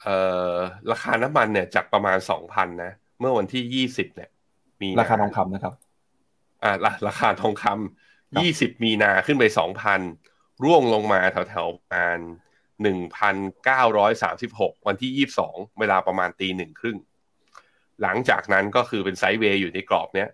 [0.02, 0.16] เอ่
[0.52, 0.54] อ
[0.90, 4.30] ราคาน้ำมันเนี่ยจากประมาณสองพันนะเมื่อวันที่ยี่สิบเนี่ย
[4.80, 5.75] มีนราคาทองคำนะครับ
[6.64, 10.00] อ่าราราคาทองคำยี่สิบมีนาขึ้นไปสองพัน
[10.64, 12.19] ร่วงลงมาแถวแถวๆประมาณ
[12.83, 16.99] หนึ่งพันเก้าร้อยสามสิบหกวันที่ยี่สิบสองเวลาประมาณตีหนึ่งครึ่ง
[18.02, 20.28] หลังจากนั้นก็คือเป็นไซด์เวย์อยู่ในกรอบเนี้ย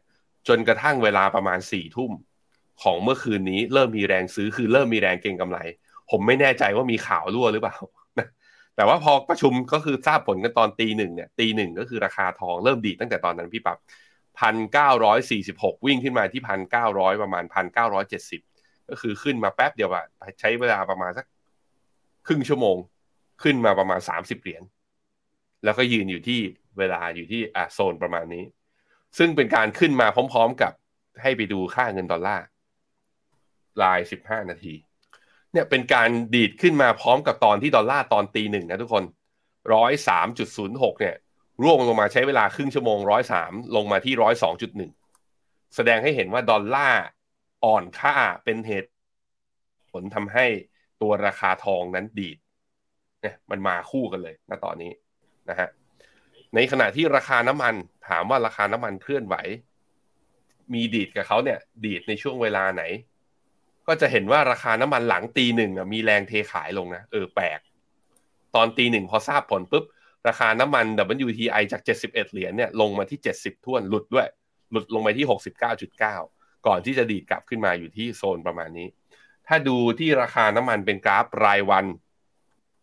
[0.49, 2.13] จนกระทั่งเวลาประมาณสี่ทุ่ม
[2.83, 5.59] ของเมื่อคืนนี้เริ่มมีแรงซื้อคือเริ่มมีแรงเก็งกำไร
[6.11, 7.77] ผมไม่แน่ใจว่ามีข่าวรั่วหรือเปล่า
[8.77, 13.79] แต่ว่าพอประชุมก็คือทราบผลกันตอนตีหนึ่งเนี่ยตีหนึ่งก็คือราคาทองเริ่มดีตั้งแต่ตอนนั้นพี่ปับ
[14.39, 18.41] พันเก้าร้อยสี่สิบหกวิ่งขึ้นมาที่พันเก้าร้อยประมาณพันเก้าร้อยเจ็ดสิบ
[18.89, 20.05] ก็คือขึ้นมาแป๊บเดียวอะ
[20.41, 21.27] ใช้เวลาประมาณสัก
[22.27, 22.77] ครึ่งชั่วโมง
[23.43, 24.63] ขึ้นมาประมาณสามสิบเหรียญ
[25.65, 26.41] แล้วก็ยืนอยู่ที่
[26.79, 28.45] เวลาอยู่ที่อะโซนประมาณนี้
[29.19, 30.73] ซึ่งเป็นการขึ้นมาพร้อมๆกับ
[31.23, 32.45] ให้ไปดูค่าเงินดอลลาร์
[33.83, 34.75] รายสิบห้านาที
[35.53, 39.05] เนี่ยเป็นการดีดขึ้นมาพร้อมกับตอนที่ดอลลาร์ตอนตีหนึ่งนะทุกคน
[39.75, 41.17] ร้อยสามจุดศูนย์หกเนี่ย
[41.63, 44.91] ร่วงลงมาใช้เวลาครึ่งชั่วโมงร้อยสามลงมาที่ร้อยสองจุดหนึ่ง
[45.75, 47.03] แสดงให้เห็นว่าดอลลาร์
[47.65, 48.91] อ่อนค่าเป็นเหตุ
[49.91, 50.47] ผลทำให้
[51.03, 52.39] ตัวราคาทองนั้นดีด
[53.21, 54.93] เนี่ยมันมาคู่กันเลยณตอนนี้
[55.51, 55.69] นะฮะ
[56.57, 57.75] ในขณะที่ราคาน้ำมัน
[58.09, 59.37] ถามว่าราคาน้ำมันเคลื่อนไหว
[60.73, 62.83] มีดีดกับเขาเนี่ย ดีดในช่วงเวลาไหน
[63.87, 67.61] ก็จะเห็นว่าราคาน้ำมันหลังตีหนึ่งอะมีแรงเทขายลงนะเออแปลก
[68.55, 69.85] ตอนตีหนึ่งพอทราบผลปุ๊บ
[70.29, 70.87] ราคาน้ำมัน
[71.27, 74.29] WTI จาก 71 เหรียญเนี่ยลงมาที่ 70ท่วนหลุดด้วย
[74.71, 75.27] หลุดลงไปที่
[75.97, 78.89] 69.9 ก่อนที่จะดีดกลับขึ้นมาอยู่ที่โซนประมาณนี้
[79.47, 81.87] ถ้าดูที่ราคาน้ำมันเป็นกราฟรายวัน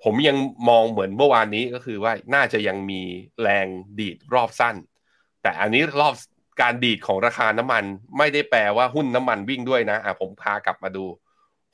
[0.04, 0.38] ผมยัง
[0.70, 3.02] มองเหมือนเมื่อวานนี้ก็คือว่าน่าจะยังมี
[3.42, 3.68] แรง
[4.00, 4.76] ดีดรอบสั้น
[5.42, 6.16] แต่อันนี้รอบ
[6.62, 7.84] การดีดของราคาน้ำมัน
[8.18, 11.06] ไม่ได้แปลว่าหุ้นน้ำมันวิ่งด้วยนะอะผมพากลับมาดู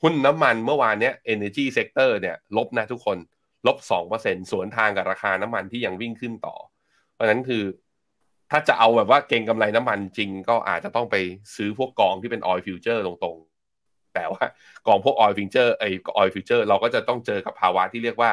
[0.02, 3.18] หุ้นน้ำมันเมื่อวานเนี้ย energy sector เนี่ยลบนะทุกคน
[3.66, 6.56] ลบสองเปอร์เซ็นสวนทางกับราคาน้ำมันที่ยังวิ่งขึ้นต่อ
[7.12, 7.64] เพราะฉะนั้นคือ
[8.50, 11.16] ถ้าจะเอาแบบว่าเก็งกำไรน้ำมันจริงก็อาจจะต้องไป
[11.56, 13.49] ซื้อพวกกองที่เป็น oil future ตรงๆแต่
[14.32, 14.44] ว่า
[14.86, 15.90] กองพวก oil future ไอ้
[16.20, 18.30] oil future เราก็จะต้องเจอกับภาวะที่เรียกว่า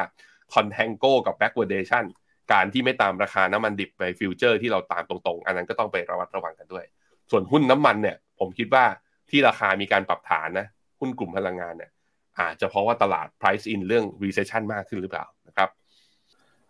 [0.54, 2.04] contango กับ backwardation
[2.52, 6.84] การที่ไม่ตามราคาน้ำมันดิบไปฟิวเจอร์ที่เราตามตรงๆ อันนั้นก็ต้องไประมัดระวังกันด้วย
[7.30, 8.84] ส่วนหุ้นน้ำมันเนี่ย ผมคิดว่า
[9.30, 10.66] ที่ราคามีการปรับฐานนะ
[11.00, 11.90] หุ้นกลุ่มพลังงานเนี่ย
[12.38, 15.68] อาจจะเพราะว่าตลาด price in เรื่อง recession มากขึ้นหรือเปล่านะครับ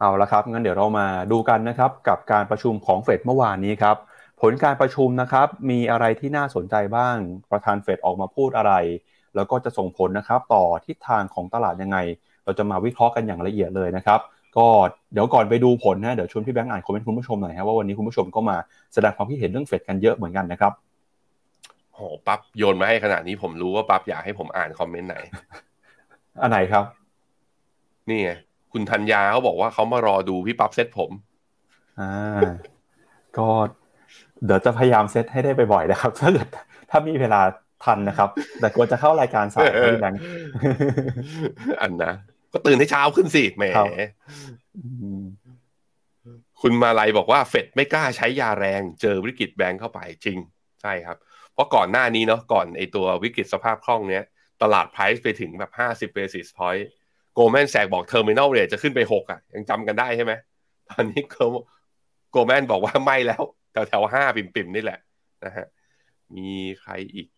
[0.01, 3.97] เอาละครับงั้นเดี๋ยวเรามาดูกันนะครับกับการประชุมของเฟดเมื่อวานนี้ครับ
[4.41, 7.17] ผลการประชุมนะครับมีอะไรที่น่าสนใจบ้าง
[7.53, 8.73] ประธานเฟดออกมาพูดอะไร
[9.37, 11.99] แล้วก็จะส่งผลนะครับต่อทิศทางของตลาดยังไง
[12.45, 14.21] เราจะมาวิเคราะห์กันอย่างละเอียดเลยนะครับ
[14.57, 14.67] ก็
[15.13, 18.57] เดี๋ยวก่อนไปดูผลนะเดี๋ยวชวนพี่แบงค์อ่านคอมเมนต์คุณผู้ชมหน่อยฮะว่าวันนี้คุณผู้ชมก็มา
[18.95, 20.73] แสดงความคิดเห็นเรื่องเฟดกันเยอะเหมือนกันนะครับ
[21.95, 25.17] โหปั๊บโยนมาให้ขนาดนี้ผมรู้ว่าปั๊บอยากให้ผมอ่านคอมเมนต์ไหน
[26.41, 26.85] อันไหนครับ
[28.09, 28.31] นี่ไง
[28.73, 31.11] คุณธัญญาเขาบอกว่าเขามารอดูพี่ปั๊บเซตผม
[32.01, 32.41] อ่า
[33.39, 33.49] ก็
[34.45, 36.49] เดี๋ยวจะพยายามเซตให้ได้บ่อยๆนะครับถ้าเกิด
[36.91, 37.41] ถ้ามีเวลา
[37.85, 38.29] ทันนะครับ
[38.61, 40.21] แต่กลัวจะเข้ารายการสายครับพี่แบงค์
[41.81, 42.13] อันนะ
[42.53, 43.89] ก็ตื่นให้เช้าขึ้นสิแหมครับ
[44.77, 45.23] อืม
[46.63, 50.39] คุณมาลัยบอกว่าเฟดไม่กล้าใช้ยาแรงเจอวิกฤตแบงค์เข้าไปจริง
[50.83, 51.17] ใช่ครับ
[51.53, 54.25] เพราะก่อนหน้านี้เนาะก่อนไอตัววิกฤตสภาพคล่องเนี้ย
[54.63, 56.85] ตลาด price ไปถึงแบบ 50 basis point
[57.35, 60.33] Goldman Sachs บอกเทอร์มิน l ลเรทจะขึ้นไป 6 อะ ยังจำกันได้ใช่ไหม
[60.89, 61.23] ตอนนี้
[62.31, 64.99] Goldman บอกว่าไม่แล้วแถวแถวห้าปริ่มๆนี่แหละ
[65.45, 65.67] นะฮะ
[66.37, 67.29] มีใครอีก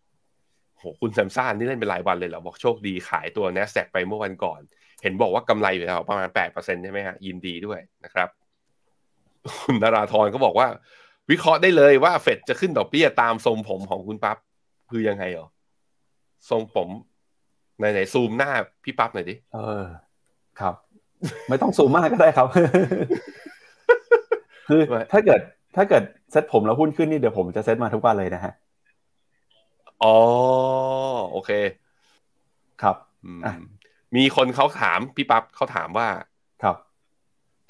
[0.81, 4.61] โหคุณแซมซ่านนี่เล่นเป็นรายวันเลยเหรอ บอกโชคดีขายตัว NASDAQ ไปเมื่อวันก่อน
[5.03, 8.29] เห็นบอกว่ากำไรอยู่แล้วประมาณ8%ใช่ไหมฮะยินดีด้วยนะครับ
[9.63, 10.69] คุณนาราธรก็บอกว่า
[11.31, 14.37] วิเคราะห์ได้เลยว่าเฟดจะขึ้นดอกเบี้ยตามทรงผมของคุณปั๊บ
[14.91, 15.49] คือยังไงเหรอ
[16.51, 16.89] ทรงผม
[17.79, 18.51] ไหนไหนซูมหน้า
[18.85, 19.85] พี่ปั๊บหน่อยดิเออ
[20.61, 20.75] ครับ
[21.49, 22.47] ไม่ต้องซูมมากก็ได้ครับ
[24.69, 25.41] คือไม่ถ้าเกิด
[25.77, 28.53] ถ้าเกิดเซ็ตผมแล้วหุ้นขึ้นนี่เดี๋ยวผมจะเซ็ตมาทุกวันเลยนะฮะ
[30.03, 30.17] อ๋อ
[31.31, 31.51] โอเค
[32.83, 33.55] ครับอืมอะ
[34.17, 36.09] มีคนเขาถามพี่ปั๊บเขาถามว่า
[36.63, 36.77] ครับ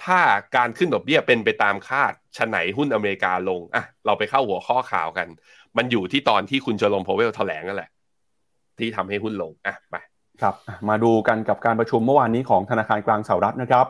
[0.05, 0.21] ถ้า
[0.57, 5.29] การขึ้นดอกเบี้ยเป็นไปตามคาดชะไหนหุ้นอเมริกาลงอะเราไปเข้าหัวข้อข่าวกัน
[5.77, 7.90] มันอยู่ที่ตอนที่คุณเจอร์โลมพาวเวลแถลงนั่นแหละ
[8.79, 9.97] ที่ทำให้หุ้นลงอะไป
[10.43, 13.87] ครับอะมาดูกันกับการประชุมเมื่อวานนี้ของธนาคารกลางสหรัฐนะครับ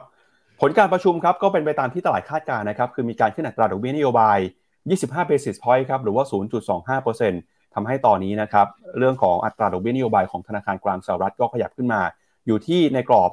[0.61, 4.39] ผลการประชุมครับก็เป็นไปตามที่ตลาดคาดการณ์นะครับ คือมีการขึ้นอัตราดอกเบี้ยนโยบาย
[4.85, 7.43] 25 basis point ครับหรือว่า 0.25%
[7.75, 8.67] ทำให้ตอนนี้นะครับ
[8.99, 12.01] เรื่องของอัตราดอกเบี้ยนโยบายของธนาคารกลางสหรัฐก็ขยับขึ้นมา
[12.47, 13.31] อยู่ที่ในกรอบ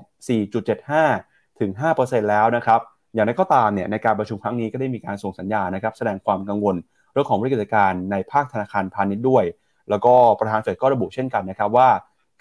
[0.78, 2.80] 4.75 ถึง 5%แล้วนะครับ
[3.13, 6.76] อย่างไรก็ตามเนี่ยในการประชุมครั้งนี้ก็ได้มีการส่งสัญญาณนะครับแสดงความกังวล
[7.13, 9.43] เรื่องของบริกฤตการณ์ในภาคธนาคารพาณิชย์ด้วย
[9.89, 11.89] แล้วก็ประธานเฟดก็ระบุเช่นกันนะครับว่า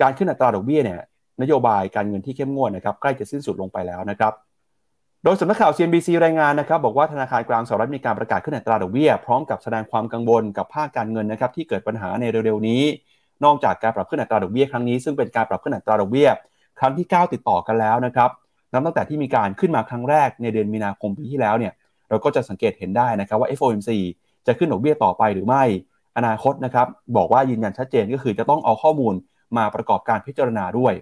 [0.03, 1.01] การขึ้นอัตราดอกเบี้ยเนี่ย
[1.43, 4.33] นโยบายการเงินที่เข้มงวดนะครับใกล้จะสิ้นสุดลงไปแล้วนะครับ
[5.29, 12.83] ดยสำนักข่าว CNBC รายงานนะครับบอกว่าธนาคารกลางสหรัฐมีการประกาศขึ้นอัตราดอกเบี้ย พร้อมกับแสดงความกังวลกับภาคการเงินนะครับที่เกิดปัญหาในเร็วๆนี้
[13.45, 16.29] นอกจากการปรับขึ้นอัตราดอกเบี้ยครั้งนี้ซึ่งเป็นการปรับขึ้นอัตราดอกเบี้ย
[16.81, 18.31] ครั้งที่ 9 ติดต่อกันแล้วนะครับ
[18.73, 21.73] นับตั้งแต่ที่มีการขึ้นมาครั้งแรกในเดือนมีนาคมปีที่แล้วเนี่ย
[22.09, 23.91] เราก็จะสังเกตเห็นได้นะครับว่า FOMC
[24.47, 25.65] จะขึ้นดอกเบี้ยต่อไปหรือไม่
[26.17, 26.87] อนาคตนะครับ
[27.17, 29.15] บอกว่ายืนยันชัดเจนก็คือจะต้องเอาข้อมูล
[29.57, 30.93] มาประกอบการพิจารณาด้วย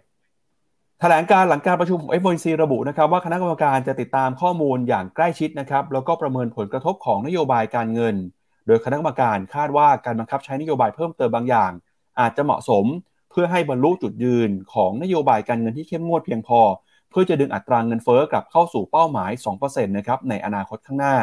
[1.01, 8.15] แถลงการหลังการประชุมของ FOMC ระบุนะครับว่าคณะกรรมการจะติดตามข้อมูลอย่างใกล้ชิดนะครับแล้วก็ประเมินผลกระทบของนโยบายการเงิน
[8.67, 11.73] โดยคณะกรรมการคาดว่าการบังคับใช้นโยบายเพิ่มเติมบางอย่าง
[12.21, 12.85] อาจจะเหมาะสม
[13.31, 16.61] เพื่อให้บรรลุจุดยืนของนโยบายการเงินที่เข้มงวดเพียงพอ
[17.11, 19.31] เพื่อจะดึงอัตราเงินเฟ้อกลับเข้าสู่เป้าหมาย
[19.61, 21.17] 2%นะครับในอนาคตข้างหน้า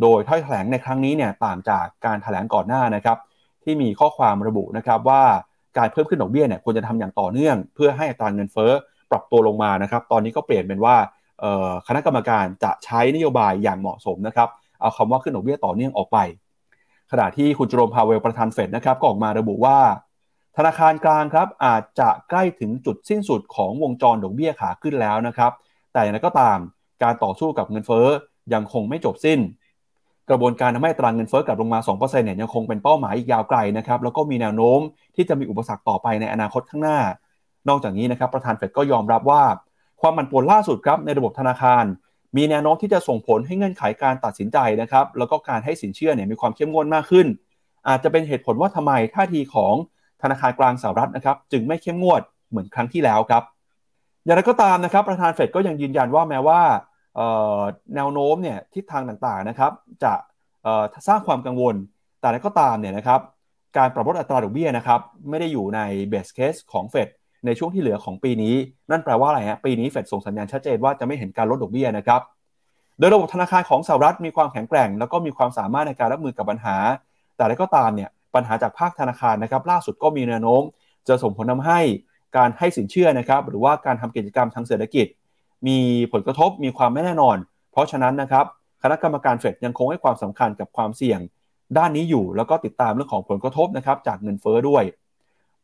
[0.00, 3.18] โดยถ้อยแถลงในครั้งนี้เนี่ยต่างจากการแถลงก่อนหน้านะครับ
[3.64, 5.24] ที่มีข้อความระบุนะครับว่า
[5.78, 8.72] การเพิ่มขึ้นดอกเบี้ยเนี่ยควรจะทำอย่างต่อเนื่อง เพื่อให้อัตราเงินเฟ้อ
[9.10, 10.96] ปรับตัวลงมานะครับ ตอนนี้ก็เปลี่ยนเป็นว่า
[11.86, 14.48] คณะกรรมการจะใช้นโยบายอย่างเหมาะสมนะครับ
[14.80, 16.18] เอาคำว่าขึ้นดอกเบี้ยต่อเนื่องออกไป
[17.10, 19.78] ขณะที่คุณจโรมพาเวลประธานเฟดนะครับก็ออกมาระบุว่า
[20.56, 25.52] ธนาคารกลางครับอาจจะใกล้ถึงจุดสิ้นสุดของวงจรดอกเบี้ยขาขึ้นแล้วนะครับ
[25.92, 26.58] แต่อย่างไรก็ตาม
[27.02, 28.06] การต่อสู้กับเงินเฟ้อ
[28.54, 29.38] ยังคงไม่จบสิ้น
[30.30, 34.80] กระบวนการทำให้ตรางเงินเฟ้อกลับลงมา 2%เนี่ยยังคงเป็นเป้าหมายอีกยาวไกลนะครับ แล้วก็มีแนวโน้ม
[35.16, 36.98] ที่จะมีอุปสรรคต่อไปในอนาคตข้างหน้า
[37.68, 39.42] นอกจากนี้นะครับประธานเฟดก็ยอมรับว่า
[40.00, 41.84] ความมันปวนล่าสุดครับในระบบธนาคาร
[42.36, 47.26] มีแนวโน้มที่จะส่งผลให้เงื่อนไขการตัดสินใจนะครับ แล้วก็การให้สินเชื่อเนี่ยมีความเข้มงวดมากขึ้น
[47.88, 49.74] อาจจะเป็นเหตุผลว่าทำไมท่าทีของ
[50.22, 53.42] ธนาคารกลางสหรัฐนะครับจึงไม่เข้มงวดเหมือนครั้งที่แล้วครับ
[54.24, 56.60] อย่างไรก็ตามนะครับประธานเฟดก็ยังยืนยันว่าแม้ว่า
[57.94, 59.72] แนวโน้มเนี่ยทิศทางต่างๆนะครับ
[60.04, 60.12] จะ
[61.08, 61.74] สร้างความกังวล
[62.20, 63.20] แต่แล้วก็ตามเนี่ยนะครับ
[63.76, 67.08] การปรับลดอัตราดอกเบี้ยนะครับไม่ได้อยู่ในเบสเคสของเฟด
[67.46, 68.54] ในช่วงที่เหลือของปีนี้
[68.90, 72.20] นั่นแปลว่าอะไรฮะปีนี้เฟดส่งสัญญาณชัดเจนว่าจะไม่เห็นการลดดอกเบี้ยนะครับ
[72.98, 76.76] โดยระบบธนาคารของสหรัฐมีความแข็งแกร่ง แล้วก็มีความสามารถในการรับมือกับปัญหา
[77.36, 80.62] แต่อะไรก็ตามเนี่ยปัญหาจากภาคธนาคารนะครับ ล่าสุดก็มีแนวโน้ม
[81.08, 81.80] จะส่งผลทาให้
[82.36, 85.06] การให้สินเชื่อนะครับ หรือว่าการทำกิจกรรมทางเศรษฐกิจ
[85.66, 85.78] มี
[86.12, 87.36] ผลกระทบมีความไม่แน่นอน
[87.72, 88.44] เพราะฉะนั้นนะครับ
[88.82, 91.20] คณะกรรมการเฟดยังคงให้ความสำคัญกับความเสี่ยง
[91.76, 94.84] ด้านนี้อยู่แล้วก็ติดตามเรื่องของผลกระทบนะครับจากเงินเฟ้อด้วย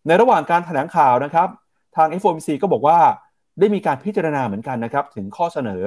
[0.06, 1.48] ในระหว่างการแถลงข่าวนะครับ
[1.96, 2.98] ทาง FOMC ก็บอกว่า
[3.59, 5.82] ได้มีการพิจารณาเหมือนกันนะครับถึงข้อเสนอ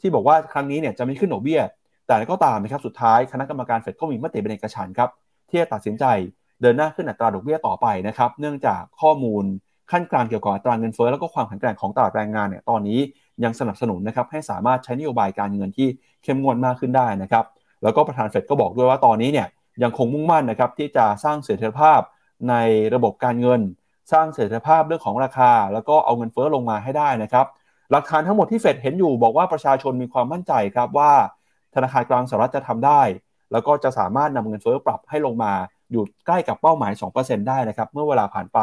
[0.00, 1.60] ที่บอกว่าครั้งนี้เนี่ยจะไม่ขึ้นดอกเบี้ย
[2.06, 5.10] แต่ก็ตามนะครับสุดท้ายคณะกรรมการเฟดก็มีมติเป็นเอกฉันครับ
[5.48, 6.04] ที่จะตัดสินใจ
[6.60, 9.44] เดินหน้าขึ้นอัตราดอกเบี้ยต่อไปนะครับเนื่องจากข้อมูล
[9.90, 13.00] ขั้นกลางเกี่ยวกับอัตราเงินเฟ้อแล้วก็ความแข็งแกร่งของตลาดแรงงานเนี่ยตอนนี้
[13.44, 15.88] ยังสนับสนุนนะครับให้สามารถใช้นโยบายการเงินที่
[16.22, 17.44] เข้มงวดมากขึ้นได้นะครับ
[17.82, 19.48] แล้วก็ประธานเฟดก็บอกด้วยว่าตอนนี้เนี่ย
[19.82, 22.00] ยังคงมุ่งมั่นนะครับที่จะสร้างเสถียรภาพ
[22.48, 22.54] ใน
[22.94, 23.60] ระบบการเงิน
[24.12, 27.46] สร้างเสถียรภาพเรื่องของราคา แล้วก็เอาเงินเฟ้อลงมาให้ได้นะครับ
[27.90, 31.12] หลักฐานทั้งหมดที่เฟดเห็นอยู่บอกว่าประชาชนมีความมั่นใจครับว่า
[31.74, 33.02] ธนาคารกลางสหรัฐจะทำได้
[33.52, 35.52] แล้วก็จะสามารถนำเงินเฟ้อปรับให้ลงมา
[35.92, 38.58] อยู่ใกล้กับเป้าหมาย 2%ได้นะครับเมื่อเวลาผ่านไป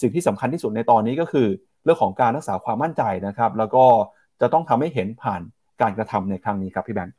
[0.00, 1.48] สิ่งที่สำคัญที่สุดในตอนนี้ก็คือ
[1.84, 3.84] เรื่องของการรักษาความมั่นใจนะครับ แล้วก็
[4.40, 5.40] จะต้องทำให้เห็นผ่าน
[5.82, 7.14] การกระทำในครั้งนี้ครับพี่แบงค์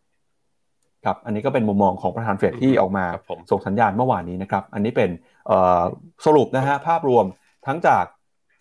[1.05, 3.05] ครับอันนี้ก็เป็นมุมมองของประธานเฟดที่ออกมา
[3.51, 5.09] ส่งสัญญาณเมื่อวานนี้นะครับอันนี้เป็น
[6.25, 7.25] สรุปนะฮะภาพรวม
[7.67, 8.03] ทั้งจาก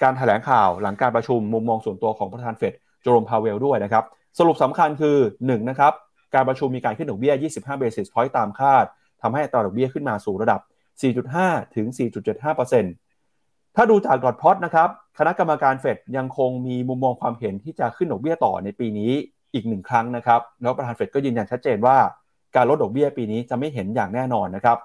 [0.02, 4.04] การถแถลงข่าวหลังการประชุมมุมมองส่วนตัวของประธานเฟดโจโรมพาเวลด้วยนะครับ
[4.38, 5.92] สรุปสำคัญคือ1นะครับ
[6.34, 8.84] การประชุมมีการขึ้นดอกเบี้ย 25 basis point ตามคาด
[9.22, 10.60] ทำให้อัตราดอกเบี้ยขึ้นมาสู่ระดับ
[11.18, 11.86] 4.5 ถึง
[12.62, 14.88] 4.75%ถ้าดูจากดอทพอตนะครับ
[15.22, 19.12] คณะกรรมการเฟดยังคงมีมุมมองความเห็นที่จะขึ้นดอกเบี้ยต่อในปีนี้
[19.54, 21.96] อีกหนึ่งครั้งนะครับ แล้วประธานเฟดก็ยืนยันชัดเจนว่า
[22.56, 24.78] การลดดอกเบี้ยปีนี้จะไม่เห็นอย่างแน่นอนนะครับ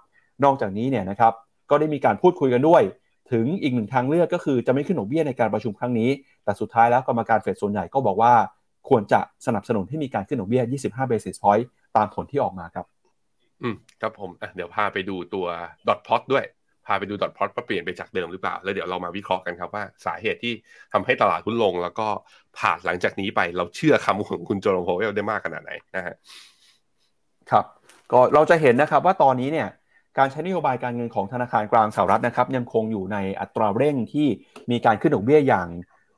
[0.44, 1.34] นอกจากนี้เนี่ยนะครับ
[1.70, 2.82] ก็ได้มีการพูดคุยกันด้วย
[3.32, 6.10] ถึงอีกหนึ่งทางเลือกก็คือจะไม่ขึ้นดอกเบี้ยในการประชุมครั้งนี้
[6.44, 8.34] แต่สุดท้ายแล้วกรรมการเฟดส่วนใหญ่ก็บอกว่า
[8.90, 11.66] ควรจะสนับสนุนให้มีการขึ้นดอกเบี้ย 25 basis point
[11.98, 12.86] ตามผลที่ออกมาครับ
[13.62, 15.46] อืมครับผมเดี๋ยวพาไปดูตัว
[15.88, 16.46] ดอทพอตด้วย
[16.88, 20.54] พาไปดูดอทพอตว่าเปลี่ยนไปจากเดิมหรือเปล่า แล้วเดี๋ยวเรามาวิเคราะห์กันครับว่าสาเหตุที่
[20.94, 22.08] ทำให้ตลาดหุ้นลง แล้วก็
[22.60, 26.16] ผ่านหลังจากนี้ไปเราเชื่อคำของคุณโจลงโฮเวลได้มากขนาดไหนนะฮะ
[27.52, 27.66] ครับ
[28.12, 29.68] ก็เราจะเห็นนะครับว่าตอนนี้เนี่ย
[30.18, 34.28] การใช้นโยบายการเงินของธนาคารกลางสหรัฐนะครับยังคงอยู่ในอัตราเร่งที่
[34.72, 35.68] มีการขึ้นดอกเบี้ยอย่าง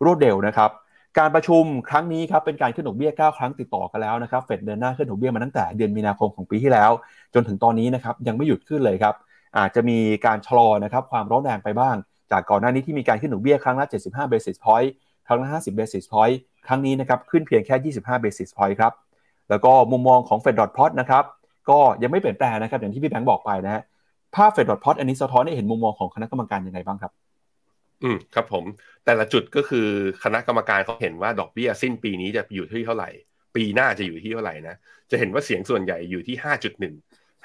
[0.05, 0.71] รวดเร็วนะครับ
[1.19, 6.91] การประชุมครั้งนี้ครับเป็นการขึ้นดอกเบี้ย 9 ครั้งติดต่อกันแล้วนะครับเฟดเดินหน้าขึ้นดอกเบี้ยมาตั้งแต่เดือนมีนาคมของปีที่แล้ว
[7.33, 9.15] จนถึงตอนนี้นะครับยังไม่หยุดขึ้นเลยครับ
[9.57, 11.95] อาจจะมีการชะลอนะครับความร้อนแรงไปบ้าง
[12.31, 14.89] จากก่อนหน้านี้ที่มีการขึ้นดอกเบี้ยครั้งละ 75 basis point
[15.27, 16.35] ครั้งละ 50 basis point
[16.67, 18.93] ครั้งนี้นะครับขึ้นเพียงแค่ 25 basis point ครับ
[19.49, 21.23] แล้วก็มุมมองของ Fed dot plot นะครับ
[21.69, 23.81] ก็ยังไม่เปลี่ยนแปลงนะครับอย่างที่พี่แบงค์บอกไปนะฮะ
[24.35, 27.11] ภาพ Fed dot plot อันนี้สะท้อนให้เห็นมุมมองของคณะกรรมการยังไงบ้างครับ
[28.03, 28.63] อืมครับผม
[29.05, 29.87] แต่ละจุดก็คือ
[30.23, 33.09] คณะกรรมการเขาเห็นว่าดอกเบี้ยสิ้นปีนี้จะอยู่ที่เท่าไหร่
[33.55, 34.75] ปีหน้าจะอยู่ที่เท่าไหร่นะ
[35.11, 36.93] จะเห็นว่าเสียงส่วนใหญ่อยู่ที่ห้าจุดหนึ่ง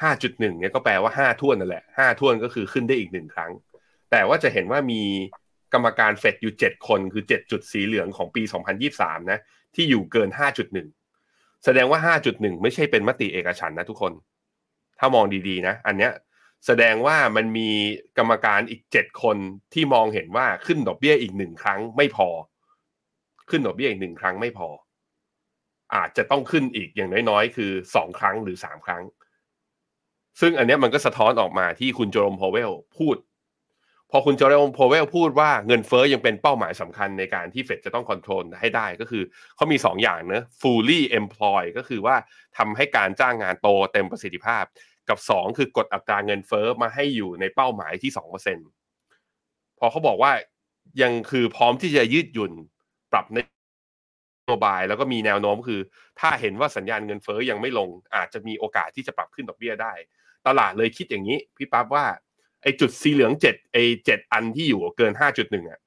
[0.02, 3.52] ห้าจุดหนึ่งเนี่ยก็แปลว่าห้าท่วนนั่นแหละห้าท่วนก็คือขึ้นได้อีกหนึ่งครั้ง
[4.10, 5.02] แต่ว่าจะเห็นว่ามี
[5.74, 9.38] กรรมการเฟดอยู่เจ็ดคนคือเจ็ดจุดสีเหลืองของปีสองพันยี่สามนะ
[9.74, 10.88] ที่อยู่เกินห้าจุดหนึ่ง
[11.64, 14.12] แสดงว่าห้าจุดหนึ่งไม่ใช่เป็นมติเอกฉันนะทุกคน
[14.98, 16.12] ถ้ามองดีๆนะ อันเนี้ย
[16.66, 17.70] แสดงว่ามันมี
[18.18, 19.36] กรรมการอีกเจ็ดคน
[19.72, 22.28] ที่มองเห็นว่าขึ้นดอกเบี้ยอีกหนึ่งครั้งไม่พอ
[23.50, 24.68] ขึ้นดอกเบี้ยอีกหนึ่งครั้งไม่พอ
[25.94, 29.02] อาจจะต้องขึ้นอีกอย่างน้อยๆ คือสองครั้งหรือสามครั้ง
[30.40, 33.16] ซึ่งอันนี้มันก็สะท้อนออกมาที่คุณโจมพาวเวลพูด
[34.10, 39.22] พอคุณโจมพาวเวลพูดว่าเงินเฟอ้อยังเป็นเป้าหมายสำคัญในการที่เฟดจะต้องคอนโทรลให้ได้ก็คือ
[39.56, 42.16] เขามีสองอย่างเนะ fully employ ก็คือว่า
[42.56, 44.64] ทำให้การจ้างงานโตเต็มประสิทธิภาพ
[45.08, 48.58] กับสองคือกดอัตราเงินเฟอ้อมาให้อยู่ในเป้าหมายที่สองเปอร์เซ็น
[49.78, 50.32] พอเขาบอกว่า
[51.02, 52.52] ยังคือพร้อมที่จะยืดหยุ่น
[53.12, 53.38] ปรับใน
[54.40, 55.80] นโยบายแล้วก็มีแนวโน้มคือ
[56.20, 59.92] ถ้าเห็นว่าสัญญาณเงินเฟอ้อยังไม่ลง อาจจะมีโอกาสที่จะปรับขึ้นดอกเบี้ยได้
[60.46, 62.04] ตลาดเลยคิดอย่างนี้ พี่ปั๊บว่า
[62.62, 65.80] ไอ้จุดสีเหลืองเจ็ดไอ้เจ็ดอันที่อยู่เกินห้าจุดหนึ่งอะ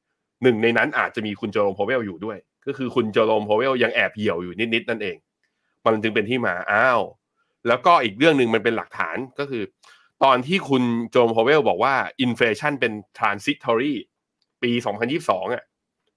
[0.44, 5.16] หนึ่งในนั้นอาจจะมีคุณโจโรมโพเวลอยู่ด้วย ก็คือคุณโจโรมโพเวลยังแอบเหี่ยวอยู่นิดๆนั่นเอง
[5.84, 7.02] มันจึงเป็นที่มาอ้าว
[7.68, 9.64] แล้วก็อีกเรื่องหนึ่งมันเป็นหลักฐานก็คือ
[10.24, 13.94] ตอนที่คุณโจมโพเวลบอกว่าอินฟลชันเป็น transitory
[14.64, 14.72] ปี
[15.14, 15.64] 2022อะ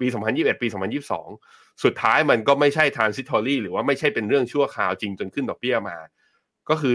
[0.00, 5.96] ปี 2021 ปี 2022 สุดท้ายมันก็ไม่ใช่ transitory หรือว่าไม่ใช่เป็นเรื่องชั่วคราวจริงจนขึ้นดอกเบี้ยมา
[6.68, 6.94] ก็คือ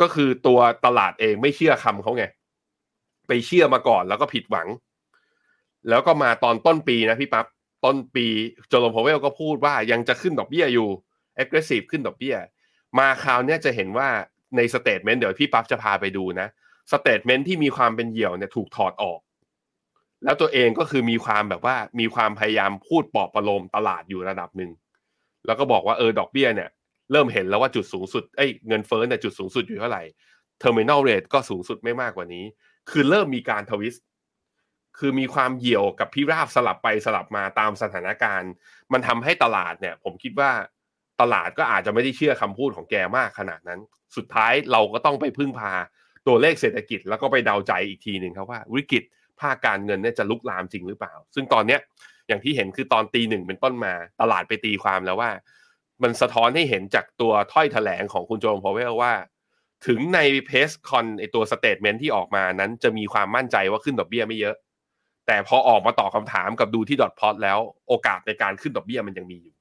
[0.00, 2.24] ก็คือตัวตลาดเองไม่เชื่อคำเขาไง
[3.28, 4.68] ไปเชื่อมาก่อนแล้วก็ผิดหวัง
[5.88, 7.46] แล้วก็มาตอนต้นปีนะพี่ปั๊บ
[7.84, 8.26] ต้นปี
[8.68, 10.88] เจอโรมพาวเวลก็พูดว่ายังจะขึ้นดอกเบี้ยอยู่
[11.42, 12.36] aggressive ขึ้นดอกเบี้ย
[12.98, 14.08] มาคราวนี้จะเห็นว่า
[14.56, 16.48] ใน statement เดี๋ยวพี่ปั๊บจะพาไปดูนะ
[16.92, 19.20] statement ที่มีความเป็นเหี่ยวเนี่ยถูกถอดออก
[20.24, 24.70] แล้วตัวเองก็คือมีความแบบว่ามีความพยายามพูดปลอบประโลมตลาดอยู่ระดับหนึ่ง
[25.46, 26.68] แล้วก็บอกว่าเออดอกเบี้ยเนี่ย
[27.12, 30.02] เริ่มเห็นแล้วว่าจุดสูงสุดเอ้ยเงินเฟ้อเนี่ยจุดสูงสุดอยู่เท่าไหร่
[30.62, 32.44] terminal rate ก็สูงสุดไม่มากกว่านี้
[32.90, 34.04] คือเริ่มมีการทวิสต์
[34.98, 38.50] คือมีความเหี่ยวกับพิราบสลับไปสลับมาตามสถานการณ์
[38.92, 40.50] มันทำให้ตลาดเนี่ย ผมคิดว่า
[41.20, 43.80] ตลาดก็อาจจะไม่ได้เชื่อคำพูดของแกมากขนาดนั้น
[44.16, 45.72] สุดท้ายเราก็ต้องไปพึ่งพา
[46.26, 49.04] ตัวเลขเศรษฐกิจ แล้วก็ไปเดาใจอีกทีหนึ่งครับว่าวิกฤต
[49.40, 51.80] ภาคการเงินเนี่ยจะลุกลามจริงหรือเปล่า ซึ่งตอนเนี้ย
[52.28, 55.30] อย่างที่เห็นคือตอนตีหนึ่งเป็นต้นมา ตลาดไปตีความแล้วว่า
[56.02, 59.12] มันสะท้อนให้เห็นจากตัวถ้อยแถลงของคุณโจมพาวเวลว่า
[59.86, 64.56] ถึงใน press con ไอตัว statement ที่ออกมานั้นจะมีความมั่นใจว่าขึ้นดอกเบี้ยไม่เยอะ
[65.26, 67.58] แต่พอออกมาตอบคำถามกับดูที่ dot plot แล้ว
[67.88, 69.54] โอกาสในการขึ้นดอกเบี้ยมันยังมีอยู่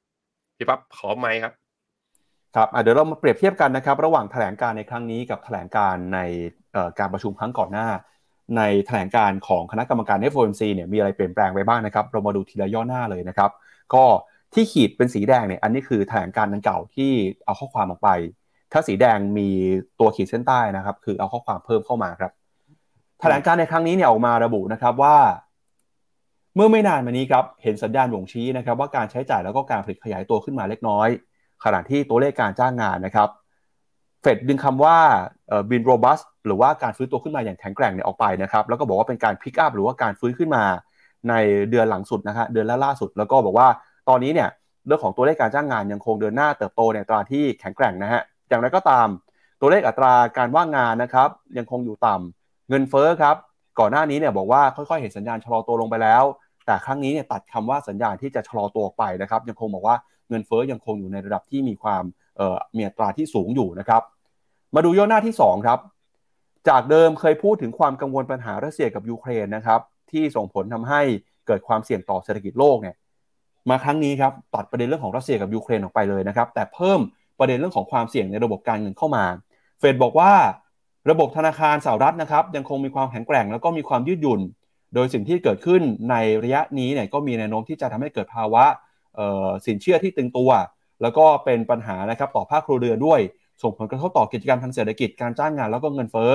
[0.58, 1.54] พี่ปั๊บขอไหมครับ
[2.56, 6.19] ครับเดี๋ยวเรามาเปรียบเทียบกันนะครับ ระหว่างแถลงการณ์ในครั้งนี้กับแถลงการณ์ใน
[7.00, 7.88] การประชุมครั้งก่อนหน้า
[8.58, 13.52] ในแถลงการณ์ของคณะกรรมการ FOMC เนี่ยมีอะไรเปลี่ยนแปลงไปบ้างนะครับ เรามาดูทีละย่อหน้าเลยนะครับ
[13.93, 14.04] ก็
[14.53, 17.12] ที่ขีดเป็นสีแดงเนี่ยอันนี้คือแถลงการณ์อันเก่าที่
[17.45, 18.10] เอาข้อความออกไป
[18.71, 19.49] ถ้าสีแดงมี
[19.99, 22.31] ตัวขีดเส้นใต้นะครับ คือเอาข้อความเพิ่มเข้ามาครับ
[23.21, 25.17] แถลงการในครั้งนี้เนี่ยออกมาระบุนะครับว่า
[26.55, 31.07] เมื่อไม่นานมานี้ครับเห็นสัญญาณบ่งชี้นะครับ ว่าการใช้จ่ายแล้วก็การผลิตขยายตัวขึ้นมาเล็กน้อย
[31.63, 33.29] ขณะที่ตัวเลขการจ้างงานนะครับ
[34.21, 34.97] เฟดดึงคำว่า
[35.69, 40.63] บินโรบัสหรือว่าการฟื้นตัวขึ้นมาอย่างแข็งแกร่งเนี่ยออกไปนะครับ แล้วก็บอกว่าเป็นการพิกอัพหรือว่าการฟื้นขึ้นมา
[41.29, 41.33] ใน
[41.69, 43.67] เดือนหลังสุดนะฮะเดือนล่าสุด แล้วก็บอกว่า
[44.10, 44.50] ตอนนี้เนี่ย
[44.88, 49.08] เรื่องของตัวเลขการจ้างงานยังคงเดินหน้าเติบโตในตราที่แข็งแกร่งนะฮะอย่างไรก็ตาม
[49.62, 53.36] ตัวเลขอัตราการว่างงานนะครับยังคงอยู่ต่ำเงินเฟ้อครับ
[53.80, 56.24] ก่อนหน้านี้เนี่ยบอกว่าค่อยๆเห็นสัญญาณชะลอตัวลงไปแล้ว
[56.65, 59.96] แต่ครั้งนี้เนี่ยตัดคำว่าสัญญาณที่จะชะลอตัวไปนะครับยังคงบอกว่า
[60.30, 62.04] เงินเฟ้อยังคงอยู่ในระดับที่มีความ
[62.38, 64.02] เอ่อมีอัตราที่สูงอยู่นะครับ
[64.76, 65.80] มาดูย่อหน้าที่2ครับ
[66.70, 69.80] จากเดิมเคยพูดถึงความกังวลปัญหารัสเซียกับยูเครนนะครับ
[70.12, 71.02] ที่ส่งผลทำให้
[71.48, 72.96] เกิดความเสี่ยงต่อเศรษฐกิจโลกเนี่ย
[73.69, 76.99] มาครั้งนี้ครับตัดประเด็นเรื่องของรัสเซียกับยูเครนออกไปเลยนะครับแต่เพิ่ม
[77.39, 79.25] ประเด็นเรื่องของความเสี่ยงในระบบการเงินเข้ามา
[79.80, 80.32] เฟดบอกว่า
[81.10, 84.41] ระบบธนาคารสหรัฐนะครับยังคงมีความแข็งแกร่งแล้วก็มีความยืดหยุ่น
[84.93, 88.63] โดยสิ่งที่เกิดขึ้นในระยะนี้เนี่ยก็มีแนวโน้มที่จะทำให้เกิดภาวะ
[89.65, 90.49] สินเชื่อที่ตึงตัว
[91.01, 93.19] แล้วก็เป็นปัญหานะครับต่อภาคครัวเรือนด้วย
[93.63, 96.34] ส่งผลกระทบต่อกิจกรรมทางเศรษฐกิจการจ้างงานแล้วก็เงินเฟ้อ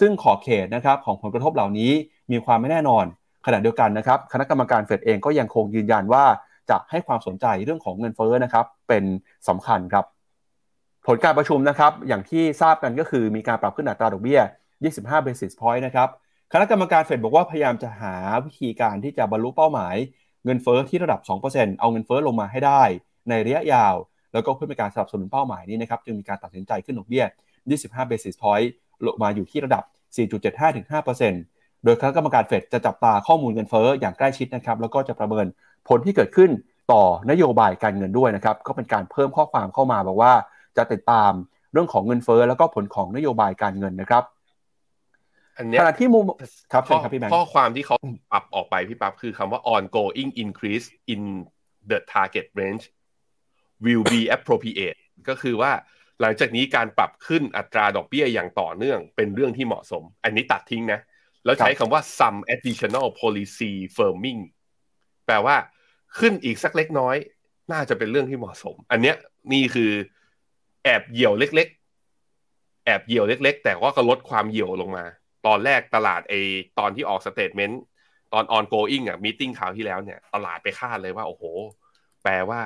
[0.00, 1.90] ซึ่งขอบเขตนะครับของผลกระทบเหล่านี้
[2.32, 3.04] มีความไม่แน่นอน
[3.46, 6.24] ขณะเดียวกันนะครับคณะกรรมการเฟดเองก็ยังคงยืนยันว่า
[6.72, 9.04] จะให้ความสนใจเรื่องของเงินเฟ้อนะครับ เป็น
[9.48, 10.04] สำคัญครับ
[11.06, 14.40] ผลการประชุมนะครับ อย่างที่ทราบกันก็คือมีการปรับขึ้นอัตราดอกเบี้ย
[14.82, 16.08] 25 basis point นะครับ
[16.52, 19.96] คณะกรรมการเฟดบอกว่าพยายามจะหาวิธีการที่จะบรรลุเป้าหมาย
[20.44, 22.82] เงินเฟ้อที่ระดับ 2%เอาเงินเฟ้อลงมาให้ได้
[23.28, 23.94] ในระยะยาว
[24.32, 27.24] แล้วก็เพื่อเป็นการสนับสนุนเป้าหมายนี้นะครับจึงมีการตัดสินใจขึ้นดอกเบี้ย
[27.68, 28.68] 25 basis point
[29.04, 29.84] ลงมาอยู่ที่ระดับ
[30.78, 35.46] 4.75-5%โดยคณะกรรมการเฟดจะจับตาข้อมูลเงินเฟ้ออย่างใกล้ชิดนะครับ แล้วก็จะประเมิน
[35.88, 36.50] ผลที่เกิดขึ้น
[36.92, 40.32] ต่อนโยบายการเงินด้วยนะครับ ก็เป็นการเพิ่มข้อความเข้ามาบอกว่า
[40.76, 41.32] จะติดตาม
[41.72, 44.24] เรื่องของเงินเฟ้อแล้วก็ผลของนโยบายการเงินนะครับ
[45.58, 46.24] อันเนี้ยขณะที่มุม
[46.72, 47.96] ครับข้อเชิญครับพี่แบงค์ข้อความที่เขา
[48.32, 51.22] ปรับออกไปพี่ปั๊บคือคำว่า ongoing increase in
[51.90, 52.84] the target range
[53.84, 55.72] will be appropriate ก็คือว่า
[56.20, 61.00] หลังจากนี้การปรับขึ้นอัตราดอกเบี้ยอย่างต่อเนื่องเป็นเรื่องที่เหมาะสม อันนี้ตัดทิ้งนะ
[61.44, 64.40] แล้วใช้คำว่า some additional policy firming
[65.26, 65.56] แปลว่า
[66.18, 67.16] ขึ้นอีกสักเล็กน้อย
[67.72, 69.16] น่าจะเป็นเรื่องที่เหมาะสม อันเนี้ย
[69.52, 69.92] นี่คือ
[70.84, 71.68] แอบเหี่ยวเล็ก
[72.26, 75.04] ๆ แอบเหี่ยวเล็ก ๆ แต่ว่าก็ลดความเหี่ยวลงมา
[75.46, 76.34] ตอนแรกตลาดไอ
[76.78, 77.82] ตอนที่ออก statement
[78.32, 81.42] ตอน ongoing อะ meeting คราวที่แล้วเนี่ย ตลาดไปคาดเลยว่า โอ้โห
[82.22, 82.60] แปลว่า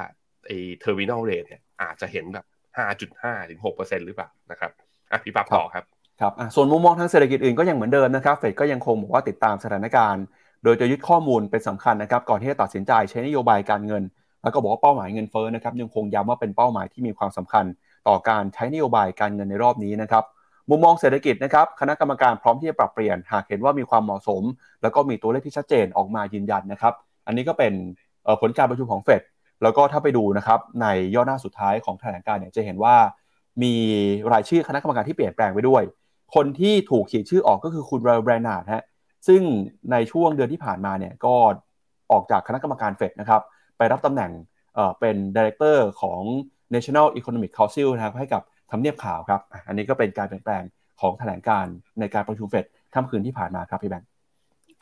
[0.47, 0.51] ไอ
[0.83, 4.71] terminal rate เนี่ยอาจจะเห็นแบบ 5.5 ถึง 6%หรือเปล่านะครับ
[5.11, 5.85] อะพี่ปั๊บต่อครับ
[6.21, 10.25] ครับอะส่วนมุมมองทางเศรษฐกิจอื่นก็ยังเหมือนเดิมนะครับ เฟดก็ยังคงบอกว่าติดตามสถานการณ์
[10.65, 14.03] โดยจะยึดข้อมูลเป็นสำคัญนะครับก่อนที่จะตัดสินใจใช้นโยบายการเงิน
[14.43, 17.65] แล้วก็บอกว่าเป้าหมายเงินเฟ้อนะครับยังคงย้ำว่าเป็นเป้าหมายที่มีความสำคัญ
[18.09, 20.25] ต่อการใช้นโยบายการเงินในรอบนี้นะครับ
[20.71, 24.43] มุมมองเศรษฐกิจนะครับคณะกรรมการพร้อมที่จะปรับเปลี่ยน หากเห็นว่ามีความเหมาะสม
[24.83, 26.95] แล้วก็มีตัวเลขที่ชัดเจนออกมายืนยันนะครับ
[27.27, 27.73] อันนี้ก็เป็น
[28.41, 29.23] ผลการประชุมของเฟด
[29.63, 32.97] แล้วก็ถ้าไปดูนะครับในย่อหน้าสุดท้ายของแถลงการณ์เนี่ยจะเห็นว่า
[33.63, 33.75] มี
[34.33, 35.83] รายชื่อคณะกรรมการที่เปลี่ยนแปลงไปด้วย
[36.35, 38.85] คนที่ถูกเขียนชื่อออกก็คือคุณเบรนาร์ดฮะ
[39.27, 39.43] ซึ่ง
[39.93, 41.35] ในช่วงเดือนที่ผ่านมาเนี่ยก็
[42.13, 43.43] ออกจากคณะกรรมการเฟดนะครับ
[43.79, 44.31] ไปรับตำแหน่ง
[44.75, 46.21] เอ่อเป็น director ของ
[46.75, 50.63] National Economic Council นะครับให้กับทำเนียบขาวครับอะอันนี้ก็เป็นการเปลี่ยนแปลง
[51.01, 51.67] ของแถลงการณ์
[52.01, 54.09] ในการประชุมเฟดค่ำคืนที่ผ่านมาครับพี่แบงค์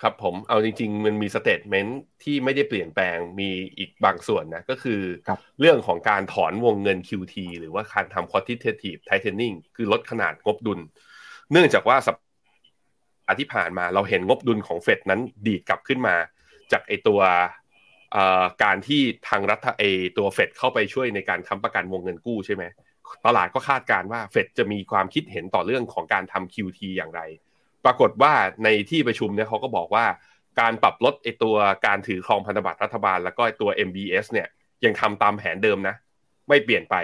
[0.03, 10.81] ครับผมเอาจริง ๆ มันมี statement ที่ไม่ได้เปลี่ยนแปลงมีอีกบางส่วนนะ ก็คือครับเรื่องของการถอนวงเงิน QT หรือว่าการทำ quantitative tightening คือลดขนาดงบดุล
[11.51, 12.17] เนื่องจากว่าสัป
[13.27, 16.17] ดาห์ที่ผ่านมาเราเห็นงบดุลของเฟดนั้นดีดกลับขึ้นมา
[16.73, 17.21] จากไอตัว
[18.65, 19.83] การที่ทางรัฐไอ
[20.19, 22.65] ตัวเฟดเข้าไปช่วยในการค้ำประกันวงเงินกู้ใช่ไหม
[23.27, 27.21] ตลาดก็คาดการณ์ว่าเฟดจะมีความคิดเห็นต่อเรื่องของการทำ QT อย่างไร
[27.85, 28.33] ปรากฏว่า
[28.65, 30.07] ในที่ประชุมเนี่ยเขาก็บอกว่า
[30.61, 31.57] การปรับลดไอตัว
[31.87, 34.49] การถือครองพันธบัตรรัฐบาล แล้วก็ไอ้ตัว MBS เนี่ย
[34.85, 35.95] ยังทำตามแผนเดิมนะ
[36.49, 36.97] ไม่เปลี่ยนไป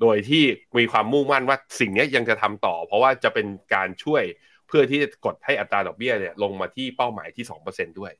[0.00, 0.44] โดยที่
[0.78, 4.22] มีความมุ่งมั่นว่าสิ่งนี้ยังจะทำต่อ เพราะว่าจะเป็นการช่วย
[4.68, 8.12] เพื่อที่จะกดให้อัตราดอกเบี้ยเนี่ยลงมาที่เป้าหมายที่ 2%ด้วย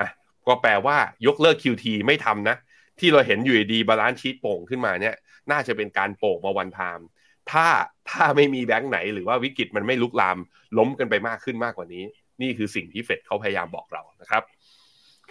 [0.00, 0.10] อะ
[0.46, 2.56] ก็แปลว่ายกเลิก QT ไม่ทำนะ
[3.00, 5.14] ที่เราเห็นอยู่ดี balance sheet โป่งขึ้นมาเนี่ย
[5.50, 7.06] น่าจะเป็นการโป่งมา one time
[7.50, 7.66] ถ้า
[8.10, 10.38] ถ้าไม่มีแบงค์ไหนหรือว่าวิกฤตมันไม่ลุกลาม
[10.78, 12.04] ล้มกันไปมากขึ้นมากกว่านี้
[12.42, 14.42] นี่คือสิ่งที่เฟดเขาพยายามบอกเรานะครับ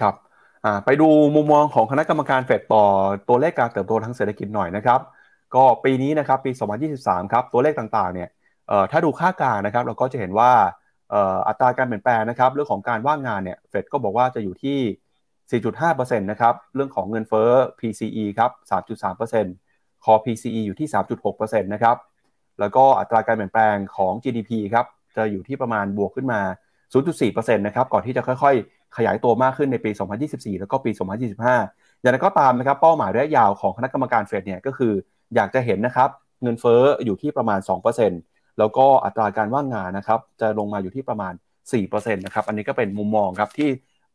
[0.02, 0.15] ครับ
[0.86, 2.86] ไปดูมุมมองของคณะกรรมการเฟดต่อ
[3.30, 5.00] ตัวเลขการเติบโตทางเศรษฐกิจหน่อยนะครับ
[5.56, 6.52] ก็ปีนี้นะครับปี
[6.91, 8.30] 2023 ครับตัวเลขต่างๆเนี่ย
[8.92, 10.52] ถ้าดูค่ากลางนะครับเราก็จะเห็นว่า
[11.48, 20.88] อัตราการเปลี่ยนแปลงนะครับเรื่องของการว่างงานเนี่ยเฟดก็บอกว่าจะอยู่ที่ 4.5%นะครับเรื่องของเงินเฟ้อ PCE ครับ3.3% Core PCE อยู่ที่
[21.26, 21.98] 3.6%นะครับ
[22.60, 26.42] แล้วก็อัตราการเปลี่ยนแปลงของ GDP ครับจะอยู่ที่ประมาณบวกขึ้นมา
[27.00, 29.92] 0.4%นะครับก่อนที่จะค่อยๆ ขยายตัวมากขึ้นในปี
[30.26, 34.94] 2024 แล้วก็ปี 2025 อย่างไรก็ตามนะครับเป้าหมายระยะยาวของคณะกรรมการเฟดเนี่ยก็คือ
[35.36, 36.10] อยากจะเห็นนะครับ
[36.44, 38.31] เงินเฟ้ออยู่ที่ประมาณ 2%
[38.62, 41.34] แล้วก็อัตราการว่างงานนะครับจะลงมาอยู่ที่ประมาณ
[41.74, 43.69] 4%นะครับอันนี้ก็เป็นมุมมองครับที่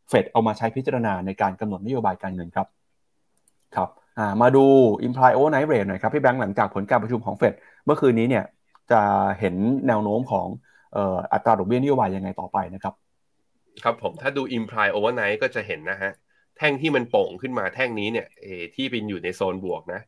[0.08, 2.66] เฟดเอามาใช้พิจารณาในการกำหนดนโยบายการเงินครับ
[3.76, 3.88] ครับ
[4.42, 4.64] มาดู
[5.06, 7.54] imply overnight rate หน่อยครับพี่แบงค์หลังจากผลการประชุมของเฟด
[7.84, 8.44] เมื่อคืนนี้เนี่ย
[8.90, 9.00] จะ
[9.38, 9.54] เห็น
[9.86, 10.46] แนวโน้มของ
[10.96, 10.98] อ,
[11.32, 12.94] อัตราดอกเบี้ยนโยบายยังไงต่อไปนะครับ
[13.82, 16.12] ครับผมถ้าดู imply overnight ก็จะเห็นนะฮะ
[16.58, 18.26] แท่งที่มันโป่งขึ้นมาแท่งนี้เนี่ย
[18.74, 20.00] ที่เป็นอยู่ในโซนบวกนะ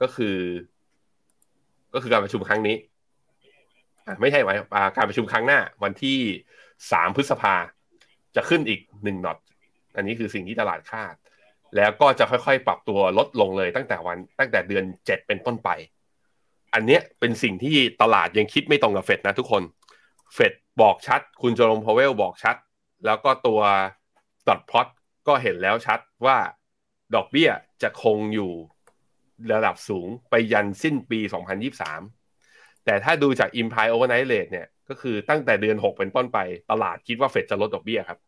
[0.00, 0.36] ก็คือ
[1.94, 2.76] ก็คือการประชุมครั้งนี้
[4.20, 6.18] ไม่ใช่ไหมอ่าการประชุมครั้งหน้าวันที่
[6.92, 7.54] สามพฤษภา
[8.36, 9.38] จะขึ้นอีกหนึ่งนอต
[9.96, 11.14] อันนี้คือสิ่งที่ตลาดคาด
[11.76, 15.70] แล้วก็จะค่อยๆ ปรับตัวลดลงเลยตั้งแต่วันตั้งแต่เดือนเจ็ดเป็นต้นไป
[16.74, 19.62] อันเนี้ยเป็นสิ่งที่ตลาดยังคิดไม่ตรงกับเฟดนะทุกคน
[20.34, 20.52] เฟด
[20.82, 22.56] บอกชัด คุณโจลมพาวเวลบอกชัด
[23.06, 23.60] แล้วก็ตัว
[24.48, 24.88] ดอทพลอต
[25.28, 26.36] ก็เห็นแล้วชัดว่า
[27.14, 27.50] ดอกเบี้ย
[27.82, 28.52] จะคงอยู่
[29.52, 31.18] ระดับสูงไปยันสิ้นปี
[31.70, 32.17] 2023
[32.88, 36.38] แต่ถ้าดูจาก Imply Overnight Rate เนี่ย ก็คือตั้งแต่เดือน 6 เป็นต้นไป
[36.70, 38.18] ตลาดคิดว่าเฟดจะลดดอกเบี้ยครับ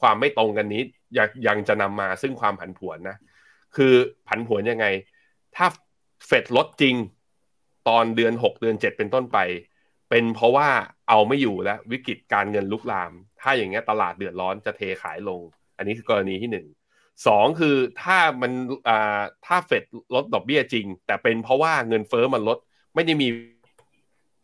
[0.00, 0.82] ความไม่ตรงกันนี้
[1.18, 3.16] ยังยังจะนำมาซึ่งความผันผวนนะ
[3.76, 3.94] คือ
[4.28, 4.86] ผันผวนยังไง
[5.56, 5.66] ถ้า
[6.26, 6.94] เฟดลดจริง
[7.88, 9.38] ตอนเดือนหกเดือนเจ็ดเป็นต้นไป
[10.10, 10.68] เป็นเพราะว่า
[11.08, 15.40] เอาไม่อยู่แล้ววิกฤตการเงินลุกลาม ถ้าอย่างเงี้ยตลาดเดือดร้อนจะเทขายลง
[15.76, 16.66] อันนี้คือกรณีที่หนึ่ง
[17.26, 18.52] สองคือถ้ามัน
[18.88, 22.58] อ่าถ้าเฟดลดดอกเบี้ยจริง แต่เป็นเพราะว่าเงินเฟอ้อมันลด
[22.98, 23.28] ไม่ได้มี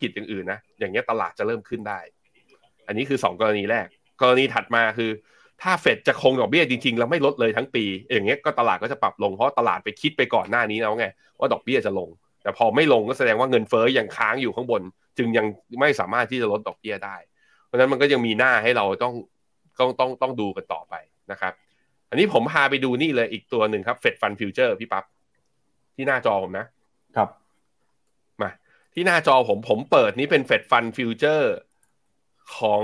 [0.03, 2.01] กิจอย่างอื่นนะอย่างเงี้ยตลาดจะเริ่มขึ้นได้
[2.87, 3.87] อันนี้คือสองกรณีแรก
[4.21, 5.11] กรณีถัดมาคือ
[5.63, 11.07] ถ้าเฟดจะคงดอกเบี้ยจริงๆ แล้วไม่ลดเลยทั้งปี อย่างเงี้ยก็ตลาดก็จะปรับลงเพราะตลาดไปคิดไปก่อนหน้านี้แล้วไง
[11.39, 12.09] ว่าดอกเบี้ยจะลง
[12.43, 14.83] แต่พอไม่ลงก็แสดงว่าเงินเฟ้อยังค้างอยู่ข้างบน
[15.19, 15.47] จึงยัง
[15.81, 17.17] ไม่สามารถที่จะลดดอกเบี้ยได้
[17.67, 19.15] เพราะฉะนั้นมันก็ยังมีหน้าให้เราต้อง
[19.79, 20.95] ต้องต้องต้องดูกันต่อไป
[21.33, 21.53] นะครับ
[22.11, 25.05] อันนี้ผมพาไปดูนี่เลยอีกตัวหนึ่งครับ Fed Fund Future พี่ปั๊บ
[25.97, 26.67] ที่หน้าจอผมนะ
[27.17, 27.29] ครับ
[28.95, 31.55] ที่หน้าจอผมผมเปิดนี้เป็น Fed Fund Future
[32.59, 32.83] ของ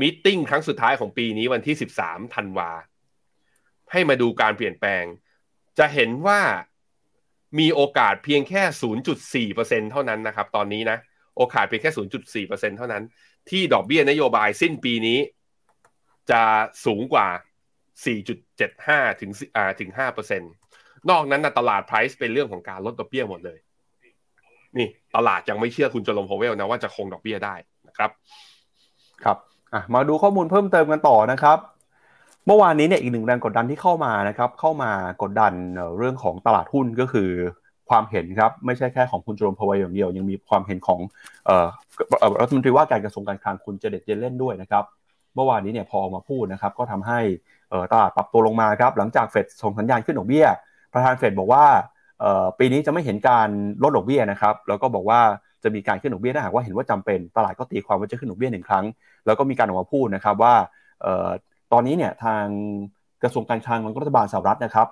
[0.00, 2.70] meeting ครั้งสุดท้ายของปีนี้วันที่ 13ธันวา
[3.92, 5.04] ให้มาดูการเปลี่ยนแปลง
[5.78, 6.40] จะเห็นว่า
[7.58, 8.62] มีโอกาสเพียงแค่
[9.52, 10.98] 0.4%เท่านั้นนะครับ ตอนนี้นะ
[11.36, 11.90] โอกาสเพียงแค่
[12.46, 13.02] 0.4%เท่านั้น
[13.50, 15.18] ที่ดอกเบี้ยนโยบายสิ้นปีนี้
[16.30, 16.42] จะ
[16.84, 17.28] สูงกว่า
[18.04, 19.90] 4.75 ถึงอ่าถึง
[20.30, 20.40] 5%
[21.10, 23.58] นอกนั้นนะตลาดไพรซ์เป็นเรื่องของการลดดอกเบี้ยหมดเลย
[24.78, 27.54] นี่ตลาดยังไม่เชื่อคุณจอมพาวเวลนะว่าจะคงดอกเบี้ยได้
[27.88, 28.10] นะครับ
[29.24, 29.38] ครับ
[29.94, 31.58] มาดูข้อมูลเพิ่มเติมกันต่อนะครับ
[32.46, 34.90] เมื่อวานนี้เนี่ยอีกหนึ่งแรงกดดันที่เข้ามานะครับ เข้ามา
[35.22, 35.52] กดดัน
[35.98, 37.30] เรื่องของตลาดหุ้นก็คือ
[37.90, 41.00] ความเห็นครับ ไม่ใช่แค่ของคุณจอมพาวเวลอย่างเดียว ยังมีความเห็นของ
[42.40, 44.84] รัฐมนตรีว่าการกระทรวงการคลังคุณเจเด็ดเยนเล่นด้วยนะครับ
[45.34, 47.20] เมื่อวานนี้เนี่ยพอออกมาพูดนะครับ ก็ทำให้
[47.92, 50.46] ตลาดปรับตัวลงมาครับ หลังจากเฟดส่งสัญญาณขึ้นดอกเบี้ย
[50.92, 51.64] ประธานเฟดบอกว่า
[52.58, 53.48] ปีนี้จะไม่เห็นการ
[53.82, 55.20] ลดดอกเบี้ยนะครับแล้วก็บอกว่า
[55.62, 58.84] จะมีการขึ้นดอกเบี้ยถ้าหากว่าเห็นว่าจำเป็นตลาดก็ตีความว่าจะขึ้นดอกเบี้ยหนึ่งครั้ง
[59.26, 60.54] แล้วก็มีการออกมาพูดนะครับว่า
[61.72, 62.44] ตอนนี้เนี่ยทาง
[63.22, 64.88] กระทรวงการคลังของรัฐบาลสหรัฐนะครับ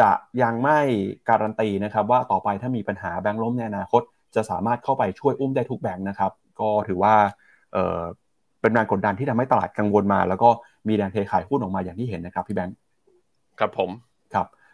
[0.00, 0.10] จะ
[0.42, 0.80] ยังไม่
[1.28, 4.02] การันตีนะครับว่าต่อไปถ้ามีปัญหาแบงก์ล้มในอนาคต
[4.34, 7.14] จะสามารถเข้าไปช่วยอุ้มได้ทุกแบงก์นะครับ ก็ถือว่า
[8.60, 10.50] เป็นแรงกดดันที่ทำให้ตลาดกังวลมา แล้วก็
[10.88, 12.76] มีแรงเทขายหุ้นออกมาอย่างที่เห็นนะครับพี่แบงค์
[13.58, 13.90] ครับผม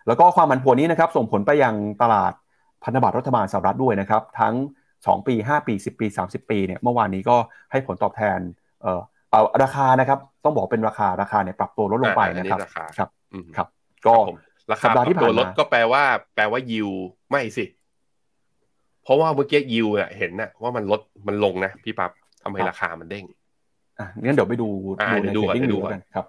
[0.08, 2.32] แล้วก็ความผันผวนนี้นะครับส่งผลไปยังตลาด
[2.84, 4.54] พันธบัตรรัฐบาลสหรัฐด้วยนะครับ ทั้ง
[4.96, 7.36] 2 ปี 5 ปี 10 ปี 30 ปีเนี่ยเมื่อวานนี้ก็
[7.70, 8.38] ให้ผลตอบแทน
[8.82, 9.00] เอ่อ
[9.30, 12.58] เอาราคานะครับต้องบอกเป็นราคาราคาเนี่ยปรับตัวลดลงไปนะครับ
[12.98, 13.08] ครับ
[13.56, 13.68] ครับ
[14.06, 14.14] ก็
[14.72, 16.02] ราคาปรับตัวลดก็แปลว่า
[16.34, 16.88] แปลว่ายิว
[17.30, 17.64] ไม่สิ
[19.02, 22.10] เพราะว่าเมื่อกี้ยิวเนี่ยเห็นนะว่ามันลดมันลงนะพี่ปั๊บ
[22.42, 23.24] ทำให้ราคามันเด้ง
[23.98, 24.68] อะงั้นเดี๋ยวไปดู
[25.04, 26.26] ดูในเทรดดิ้งดูกันครับ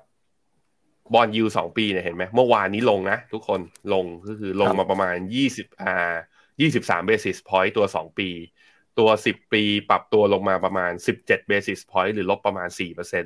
[1.14, 3.62] บอลยูสองปีเนี่ยเห็นไหมเมื่อวานนี้ลงนะ ทุกคน
[3.94, 6.16] ลงก็คือลงมาประมาณยี่สิบอ่า
[6.62, 8.30] ยี่สิบสาม basis point ตัวสองปี
[9.00, 13.26] ตัวสิบปีปรับตัวลงมาประมาณสิบเจ็ด basis point หรือลบประมาณสี่เปอร์เซ็นต์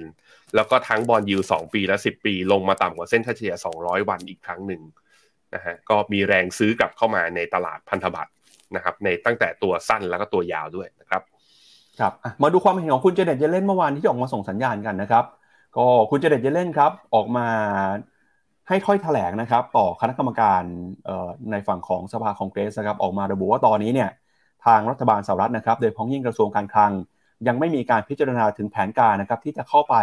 [0.55, 4.81] แล้วก็ทั้ง bond yield สองปีและสิบปีลงมาต่ำกว่าเส้นเฉลี่ยสองร้อยวันอีกครั้งหนึ่ง
[5.55, 8.31] นะฮะก็มีแรงซื้อกลับเข้ามาในตลาดพันธบัตร
[8.75, 11.21] นะครับในตั้งแต่ตัวสั้นแล้วก็ตัวยาวด้วยนะครับ
[11.99, 12.13] ครับ
[12.43, 15.25] มาดูความเห็นของคุณเจเน็ตเยลเลนเมื่อวานที่ออกมาส่งสัญญาณกันนะครับ
[15.77, 17.47] ก็คุณเจเน็ตเยลเลนครับ ออกมา
[18.67, 20.61] ให้ถ้อยแถลงนะครับ ต่อคณะกรรมการ
[21.51, 24.09] ในฝั่งของสภาคองเกรสนะครับ ออกมาระบุว่าตอนนี้เนี่ย
[24.65, 26.91] ทางรัฐบาลสหรัฐนะครับ โดยพ้องยิ่งกระทรวงการคลัง
[27.47, 29.95] ยังไม่มีการพิจารณาถึงแผนการนะครับ ที่จะเข้าไป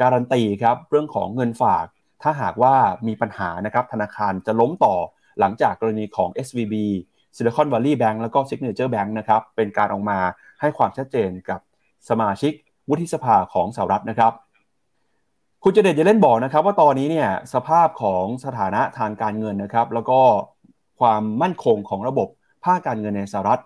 [0.00, 1.86] การันตีครับเรื่องของเงินฝาก
[2.22, 2.74] ถ้าหากว่า
[3.08, 4.94] มีปัญหานะครับธนาคารจะล้มต่อ
[5.40, 6.74] หลังจากกรณีของ SVB
[7.36, 10.18] Silicon Valley Bank แล้วก็ Signature Bank นะครับเป็นการออกมา
[10.60, 11.60] ให้ความชัดเจนกับ
[12.08, 12.52] สมาชิก
[12.88, 14.32] วุฒิสภาของสหรัฐนะครับ
[15.64, 20.20] คุณเจเดตจะเล่นบอกนะครับว่าตอนนี้เนี่ยสภาพของสถานะทางการเงินนะครับ แล้วก็
[21.00, 22.28] ความมั่นคงของระบบ
[22.64, 23.60] ภาคการเงินในสหรัฐ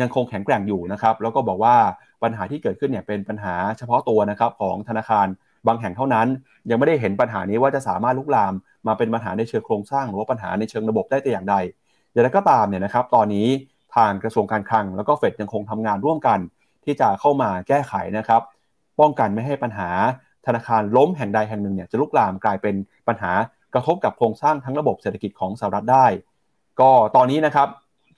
[0.00, 1.76] ยังคงแข็งแกร่งอยู่นะครับ แล้วก็บอกว่า
[2.22, 5.26] ปัญหาที่เกิดขึ้นเนี่ยเป็นปัญหาเฉพาะตัวนะครับของธนาคาร
[5.66, 6.26] บางแห่งเท่านั้น
[6.70, 8.52] ยังไม่ได้เห็นปัญหานี้ว่าจะสามารถลุกลาม
[8.86, 11.56] มาเป็นปัญหาในเชิงโครงสร้าง หรือว่าปัญหาในเชิงระบบได้แต่อย่างใด
[12.12, 13.46] อย่างไรก็ตามเนี่ยนะครับ ตอนนี้
[13.96, 16.38] ทางกระทรวงการคลัง แล้วก็เฟดยังคงทำงานร่วมกัน
[16.84, 18.42] ที่จะเข้ามาแก้ไขนะครับ
[19.00, 19.90] ป้องกันไม่ให้ปัญหา
[20.48, 22.74] ธนาคารล้มแห่งใดแห่งหนึ่งเนี่ยจะลุกลามกลายเป็น
[23.08, 23.32] ปัญหา
[23.74, 26.06] กระทบกับโครงสร้างทั้งระบบเศรษฐกิจของสหรัฐได้
[26.80, 27.68] ก็ตอนนี้นะครับ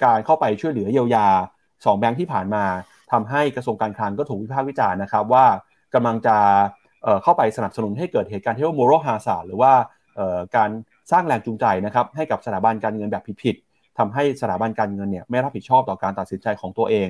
[0.04, 1.26] การเข้าไปช่วยเหลือเยียวยา
[1.64, 2.64] 2 แบงค์ที่ผ่านมา
[3.12, 5.46] ทำให้กระทรวงการคลังก็ถูกวิพากษ์วิจารณ์นะครับว่า
[5.94, 6.36] กำลังจะ
[7.22, 9.72] เข้าไปสนับสนุนให้เกิดเหตุการณ์ที่เรียกว่า moral hazard หรือว่า
[10.56, 10.70] การ
[11.12, 17.08] สร้างแรงจูงใจนะครับให้กับสถาบันการเงินแบบผิดๆทำให้สถาบันการเงินเนี่ยไม่รับผิดชอบต่อการตัดสินใจของตัวเอง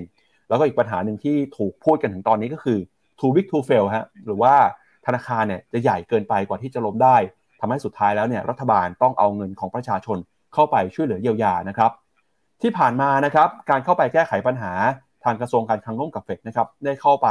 [0.49, 2.79] แล้วก็อีกปัญหาหนึ่งที่ถูกพูดกันถึงตอนนี้ก็คือ
[3.19, 4.55] too big to fail ฮะหรือว่า
[5.17, 7.17] นาคารเนี่ยจะใหญ่เกินไปกว่าที่จะล้มได้
[7.61, 10.19] ทำให้สุดท้ายแล้วเนี่ยรัฐบาลต้องเอาเงินของประชาชน
[10.55, 11.91] เข้าไปช่วยเหลือเยียวยานะครับ
[12.63, 14.73] ที่ผ่านมานะครับการเข้าไปแก้ไขปัญหา
[15.25, 17.29] ทางกระทรวงการคลังร่วมกับเฟดนะครับได้เข้าไป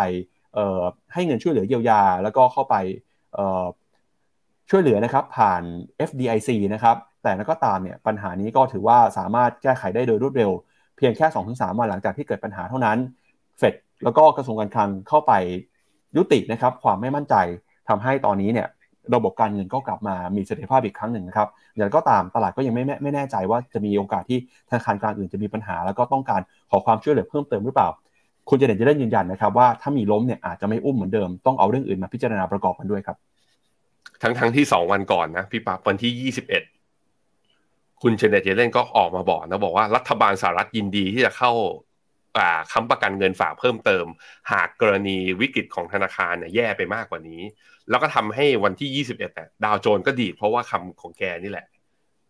[1.14, 2.76] ให้เงินช่วยเหลือเยียวยา แล้วก็เข้าไป
[4.70, 5.62] ช่วยเหลือนะครับผ่าน
[6.10, 10.52] FDIC นะครับแต่แล้วก็ตามเนี่ยปัญหานี้ก็ถือว่าสามารถแก้ไขได้โดยรวดเร็ว
[10.98, 12.98] เพียงแค่ 2-3 วันหลังจากที่เกิดปัญหาเท่านั้น
[13.58, 13.74] เฟด
[14.04, 15.34] แล้วก็กระทรวงการคลังเข้าไป
[16.18, 17.36] ยุตินะครับความไม่มั่นใจ
[17.90, 18.68] ทำให้ตอนนี้เนี่ย
[19.16, 27.90] ระบบการเงินก็กลับมามีเสถียรภาพอีกครั้งหนึ่งนะครับอย่างก็ตามตลาดก็ยังไม่ไม่แน่ใจว่าจะมีโอกาสที่ธนาคารกลางอื่นจะมีปัญหา แล้วก็ต้องการขอความช่วยเหลือเพิ่มเติมหรือเปล่า
[28.50, 33.18] คุณเจเน็ตจะได้ยืนยันนะครับว่าถ้ามีล้มเนี่ยอาจจะไม่อุ้มเหมือนเดิมต้องเอาเรื่องอื่นมาพิจารณาประกอบกันด้วยครับ
[34.22, 36.64] ทั้งทั้งที่สองวันก่อนนะพี่ปั๊บวันที่ยี่สิบเอ็ด
[38.02, 41.52] คุณเชนเนตเยเลนก็ออกมาบอกนะบอกว่ารัฐบาลสหรัฐยินดีที่จะเข้า
[42.72, 44.06] ค้ำประกันเงินฝากเพิ่มเติม
[44.52, 47.42] หากกรณีวิกฤตของธนาคารเนี่ยแย่ไปมากกว่านี้
[47.90, 51.66] แล้วก็ทำให้วันที่ 21เนี่ยดาวโจนก็ดีดเพราะว่าคำของแกนี่แหละ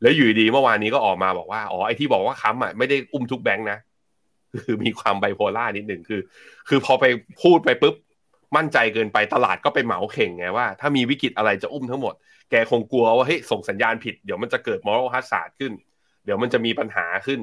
[0.02, 3.80] แล้วอยู่ดีเมื่อวานนี้ก็ออกมาบอกว่า อ๋อไอที่บอกว่าค้ำอะไม่ได้อุ้มทุกแบงค์นะ
[4.66, 6.22] คือมีความไบโพล่านิดหนึ่งคือ
[6.70, 7.06] คือพอไป
[7.42, 7.96] พูดไปปุ๊บ
[8.58, 12.14] มั่นใจเกินไปตลาดก็ไปเหมาเข่งไงว่า ถ้ามีวิกฤตอะไรจะอุ้มทั้งหมด
[12.50, 15.74] แกคงกลัวว่าเฮ้ยส่งสัญญาณผิด เดี๋ยวมันจะเกิด moral hazard ขึ้น
[16.26, 17.40] เดี๋ยวมันจะมีปัญหาขึ้น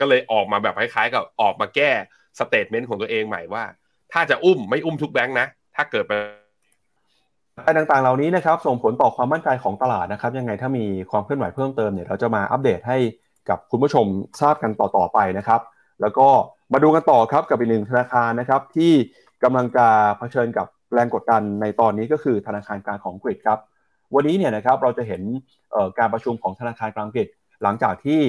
[0.00, 1.90] ก็เลยออกมาแบบคล้ายๆ กับออกมาแก้
[2.38, 3.64] statement ของตัวเองใหม่ว่า
[4.12, 5.46] ถ้าจะอุ้มไม่อุ้มทุกแบงค์นะ
[5.76, 6.12] ถ้าเกิดไป
[7.76, 12.98] ต่างๆ เหล่านี้นะครับส่งผลต่อความมั่นใจของตลาดนะครับ ยังไงถ้ามีความเคลื่อนไหวเพิ่มเติมเนี่ยเราจะมาอัปเดตให้
[13.48, 14.06] กับคุณผู้ชม
[14.40, 15.60] ทราบกันต่อๆไปนะครับ
[16.00, 16.28] แล้วก็
[16.72, 18.92] มาดูกันต่อครับกับอีกหนึ่งธนาคารนะครับ ที่
[19.42, 19.86] กำลังจะ
[20.18, 23.58] เผชิญกับแรงกดดันในตอนนี้ก็คือธนาคารกลางของอังกฤษครับ
[24.14, 25.22] วันนี้เนี่ยนะครับเราจะเห็น
[25.98, 27.26] การประชุมของธนาคารกลางอังกฤษ
[27.62, 28.20] หลังจากที่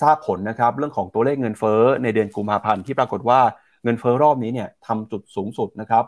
[0.00, 3.40] ทราบผลนะครับเรื่องของตัวเลขเงินเฟ้อในเดือนกุมภาพันธ์ที่ปรากฏว่า
[3.84, 6.04] เงินเฟ้อรอบนี้เนี่ยทำจุดสูงสุดนะครับ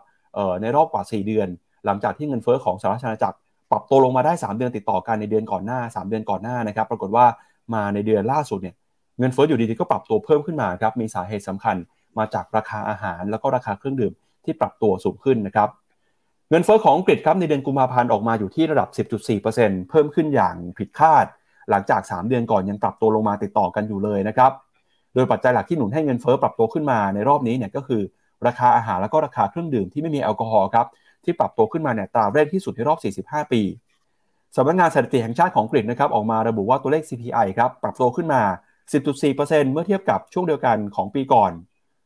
[0.61, 1.49] ในรอบกว่า 4 เดือน
[1.87, 3.30] หลังจากที่เงินเฟ้อของสหรัฐอเมริกา
[3.70, 7.26] ปรับตัวลงมาได้ 3 เดือนติดต่อกันในเดือนก่อนหน้า 3 เดือนก่อนหน้านะครับ ปรากฏว่า
[7.74, 8.74] มาในเดือนล่าสุดเนี่ย
[9.18, 11.76] เงินเฟ้ออยู่ดีๆก็ปรับตัวเพิ่มขึ้นมาครับมีสาเหตุสำคัญ
[12.18, 14.12] มาจากราคาอาหาร แล้วก็ราคาเครื่องดื่ม
[14.45, 15.68] ที่ปรับตัวสูงขึ้นนะครับ
[16.51, 18.89] เงินเฟ้อของอังกฤษครับในเดือนกุมภาพันธ์ออกมาอยู่ที่ระดับ
[19.39, 21.26] 10.4%เพิ่มขึ้นอย่างผิดคาด
[21.70, 24.52] หลังจาก 3 เดือนก่อนยังปรับตัวลงมาติดต่อกันอยู่เลยนะครับ
[25.14, 28.02] โดยปัจจัยหลักที่หนุนให้เงินเฟ้อปรับตัวขึ้นมาในรอบนี้เนี่ยก็คือ
[28.46, 30.86] ราคาอาหารแล้วก็ราคาเครื่องดื่มที่ไม่มีแอลกอฮอล์ครับ
[31.24, 33.62] ที่ปรับตัวขึ้นมาเนี่ยตราแรกที่สุดในรอบ 45 ปี
[34.56, 38.42] สำนักงานสถิติแห่งชาติของอังกฤษนะครับออกมาระบุว่าตัวเลข CPI ครับปรับตัวขึ้นมา
[38.92, 41.52] 10.4%เมื่อเทียบกับช่วงเดียวกันของปีก่อน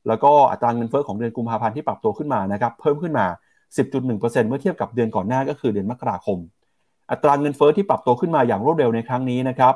[0.08, 3.26] แล้วก็อัตราเงินเฟ้อของเดือนกุมภาพันธ์ที่ปรับตัวขึ้นมานะครับเพิ่มขึ้นมา
[3.76, 6.38] 10.1%เมื่อเทียบกับเดือนก่อนหน้าก็คือเดือนมกราคม
[7.10, 9.74] อัตราเงินเฟ้อที่ปรับตัวขึ้นมาอย่างรวดเร็วในครั้งนี้นะครับ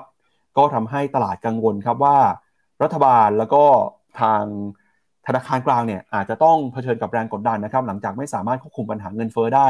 [0.56, 2.16] ก็ทำให้ตลาดกังวลครับว่า
[2.82, 3.64] รัฐบาลแล้วก็
[4.20, 4.42] ทาง
[5.26, 9.68] ธนาคารกลางเนี่ยอาจจะต้องเผชิญกับแรงกดดันนะครับ หลังจากไม่สามารถควบคุมปัญหาเงินเฟ้อได้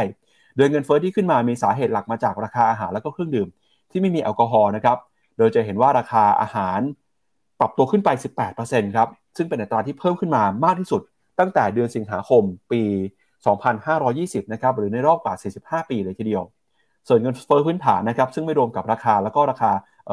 [0.56, 3.48] โดยเงินเฟ้อที่ขึ้นมามีสาเหตุหลักมาจากราคาอาหารแล้วก็เครื่องดื่ม
[3.90, 4.98] ที่ไม่มีแอลกอฮอล์นะครับ
[5.38, 6.80] โดยจะเห็นว่าราคาอาหาร
[7.60, 8.08] ปรับตัวขึ้นไป
[8.52, 11.02] 18%ครับ ซึ่งเป็นอัตราที่เพิ่มขึ้นมามากที่สุด
[11.38, 12.42] ตั้งแต่เดือนสิงหาคม
[12.72, 12.82] ปี
[13.68, 15.34] 2520 นะครับ หรือในรอบกว่า
[15.84, 16.44] 45 ปีเลยทีเดียว
[17.08, 19.70] ส่วนเงินเฟ้อพื้นฐานนะครับซึ่งไม่รวมกับราคาแล้วก็ราคา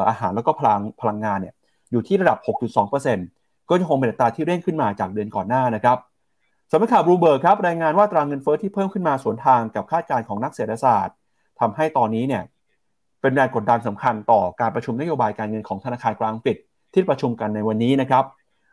[0.09, 1.53] อาหารแล้วก็พลังพลังงานเนี่ย
[1.91, 2.37] อยู่ที่ระดับ
[3.03, 5.97] 6.2%ก็จะคงเป็นอัตราที่เร่งขึ้นมาจากเดือนก่อนหน้านะครับ
[6.71, 11.15] สำนักข่าวบลูเบิร์กครับรายงานว่าตรางเงินเฟ้อที่เพิ่มขึ้นมาสวนทางกับคาดการณ์ของนักเศรษฐศาสตร์
[11.59, 12.43] ทำให้ตอนนี้เนี่ย
[13.21, 16.57] เป็นแรงกดดันสำคัญต่อการประชุมนโยบายการเงินของธนาคารกลางอังกฤษ
[16.93, 18.23] ที่ประชุมกันในวันนี้นะครับ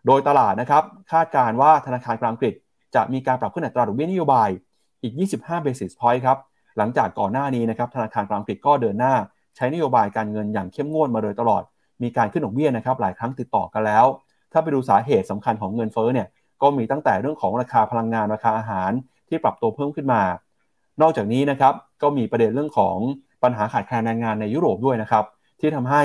[0.06, 2.54] โดยตลาดนะครับคาดการณ์ว่าธนาคารกลางอังกฤษ
[2.94, 4.48] จะมีการปรับขึ้นอัตราดอกเบี้ยนโยบาย
[5.02, 6.38] อีก 25 basis point ครับ
[6.78, 9.14] หลังจากก่อนหน้านี้นะครับธนาคารกลางอังกฤษก็เดินหน้า
[9.56, 11.62] ใช้นโยบายการเงินอย่างเข้มงวดมาโดยตลอด
[12.02, 14.06] มีการขึ้นดอกเบี้ยนะครับหลายครั้งติดต่อกันแล้ว
[14.52, 16.28] ถ้าไปดูสาเหตุสำคัญของเงินเฟ้อเนี่ย
[16.62, 18.90] ก็มีตั้งแต่เรื่องของราคาพลังงานราคาอาหาร
[19.28, 20.22] ที่ปรับตัวเพิ่มขึ้นมา
[21.02, 22.96] นอกจากนี้นะครับก็มีประเด็นเรื่องของ
[23.42, 25.24] ปัญหาขาดแคลนแรงงานในยุโรปด้วยนะครับ
[25.60, 26.02] ที่ทำให้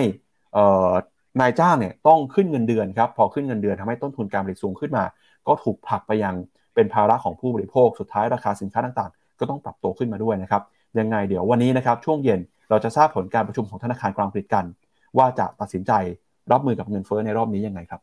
[1.41, 5.03] นายจ้างเนี่ยต้องขึ้นเงินเดือนครับพอขึ้นเงินเดือนทำให้ต้นทุนการผลิตสูงขึ้นมา
[5.47, 6.35] ก็ถูกผลักไปยัง
[6.75, 10.61] เป็นภาระของผู้บริโภคสุดท้ายราคาสินค้าต่างๆ ก็ต้องปรับตัวขึ้นมาด้วยนะครับ
[10.99, 14.65] ยังไงเดี๋ยววันนี้นะครับช่วงเย็นเราจะทราบผลการประชุมของธนาคารกลางอังกฤษกัน
[15.17, 15.91] ว่าจะตัดสินใจ
[16.51, 18.01] รับมือกับเงินเฟ้อในรอบนี้ยังไงครับ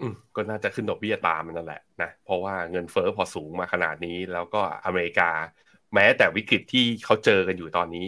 [0.00, 5.30] อืมก็น่าจะขึ้นดอกเบี้ยตามนนั่นแหละนะเพราะว่าเงินเฟ้อพอสูงมาขนาดนี้ แล้วก็อเมริกา
[5.94, 8.06] แม้แต่วิกฤตที่เขาเจอกันอยู่ตอนนี้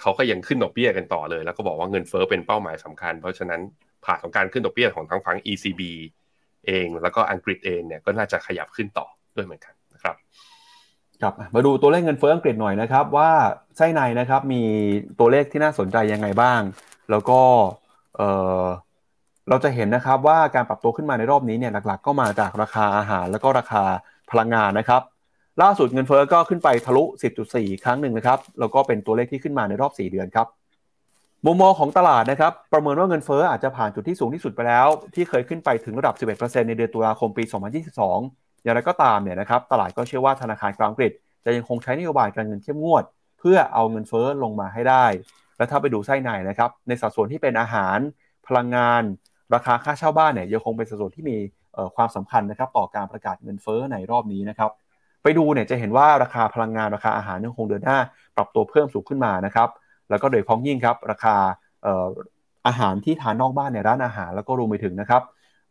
[0.00, 3.60] เขาก็ยังขึ้นดอกเบี้ยกันต่อเลย แล้วก็บอกว่าเงินเฟ้อเป็นเป้าหมายสำคัญ เพราะฉะนั้น
[4.04, 5.82] ผ่านของการขึ้นดอกเบี้ยของทั้งฝั่ง ECB
[6.66, 9.06] เอง แล้วก็อังกฤษเองเนี่ยก็น่าจะขยับขึ้นต่อ
[9.36, 10.16] ด้วยเหมือนกันนะครับ
[11.22, 13.30] ครับมาดูตัวเลขเงินเฟ้ออังกฤษหน่อยนะครับว่า
[13.76, 14.62] ไส้ในนะครับมี
[15.18, 16.60] ตัวเลขที่น่าสนใจยังไงบ้าง
[17.10, 17.40] แล้วก็
[18.16, 18.22] เอ
[18.62, 18.64] อ
[19.48, 23.82] เราจะเห็นนะครับว่าการปรับตัวขึ้นมาในรอบนี้เนี่ยหลักๆ ก็มาจากราคาอาหารแล้วก็ราคา
[24.30, 25.02] พลังงานนะครับ
[25.62, 27.04] ล่าสุดเงินเฟ้อก็ขึ้นไปทะลุ
[27.44, 30.46] 10.4 ครั้งหนึ่งนะครับ แล้วก็เป็นตัวเลขที่ขึ้นมาในรอบ 4 เดือนครับ
[31.46, 37.44] มุมมองของตลาดนะครับ ประเมินว่าเงินเฟ้ออาจจะผ่านจุดที่สูงที่สุดไปแล้ว ที่เคยขึ้นไปถึงระดับ 11%ในเดือนตุลาคมปี
[37.92, 41.12] 2022 อย่างไรก็ตามเนี่ยนะครับตลาดก็เชื่อว่าธนาคารกลางอังกฤษ
[41.44, 43.04] จะยังคงใช้นโยบายการเงินเข้มงวด
[43.38, 45.06] เพื่อเอาเงินเฟ้อลงมาให้ได้
[45.56, 47.98] และถ้าไปดูไส้ในนะครับในสัดส่วนที่เป็นอาหาร
[48.46, 49.02] พลังงาน
[49.54, 51.36] ราคาค่าเช่าบ้านเนี่ยยังคงเป็นสัดส่วนที่มี
[51.96, 54.70] ความสำคัญนะครับต่อการประกาศเงินเฟ้อในรอบนี้นะครับ
[55.22, 57.98] ไปดูเนี่ยจะเห็นว่าราคาพลังงานราคาอาหารยังคงเดินหน้า
[58.36, 59.68] ปรับตัวเพิ่มสูงขึ้นมานะครับ
[60.10, 61.36] แล้วก็โดยพ้องยิ่งครับราคา
[62.66, 65.22] อาหารที่ทานนอกบ้านในร้านอาหารแล้วก็รวมไปถึงนะครับ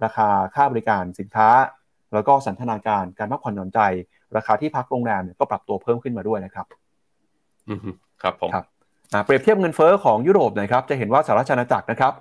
[0.04, 1.50] ราคาค่าบริการสินค้า
[2.14, 3.80] แล้วก็สันทนาการการพักผ่อนหย่อนใจ
[4.36, 6.66] ราคาที่พักโรงแรมเนี่ยก็ปรับตัวเพิ่มขึ้นมาด้วยนะครับ
[8.22, 8.66] ครับผมครับ
[9.26, 12.14] เปรียบเทียบเงินเฟ้อของยุโรปนะครับ จะเห็นว่าสหรัฐอาณาจักรนะครับ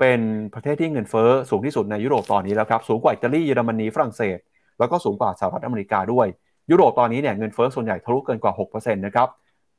[0.00, 0.20] เป็น
[0.54, 4.38] ประเทศที่เงินเฟ้อสูงที่สุดในยุโรปตอนนี้แล้วครับ สูงกว่าอิตาลีเยอรมนีฝรั่งเศส
[4.78, 6.26] แล้วก็สูงกว่าสหรัฐอเมริกาด้วย
[6.70, 9.28] ยุโรปตอนนี้เนี่ยเงินเฟ้อส่วนใหญ่ทะลุเกินกว่า6%นะครับ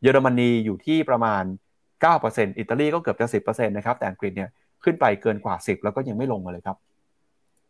[0.01, 1.43] เยอรมนีอยู่ที่ประมาณ
[2.01, 4.49] 9%อิตาลีก็เกือบจะ 10%นะครับ แต่อังกฤษเนี่ย
[4.83, 6.77] ขึ้นไปเกินกว่า 10 แล้วก็ยังไม่ลงมาเลยครับ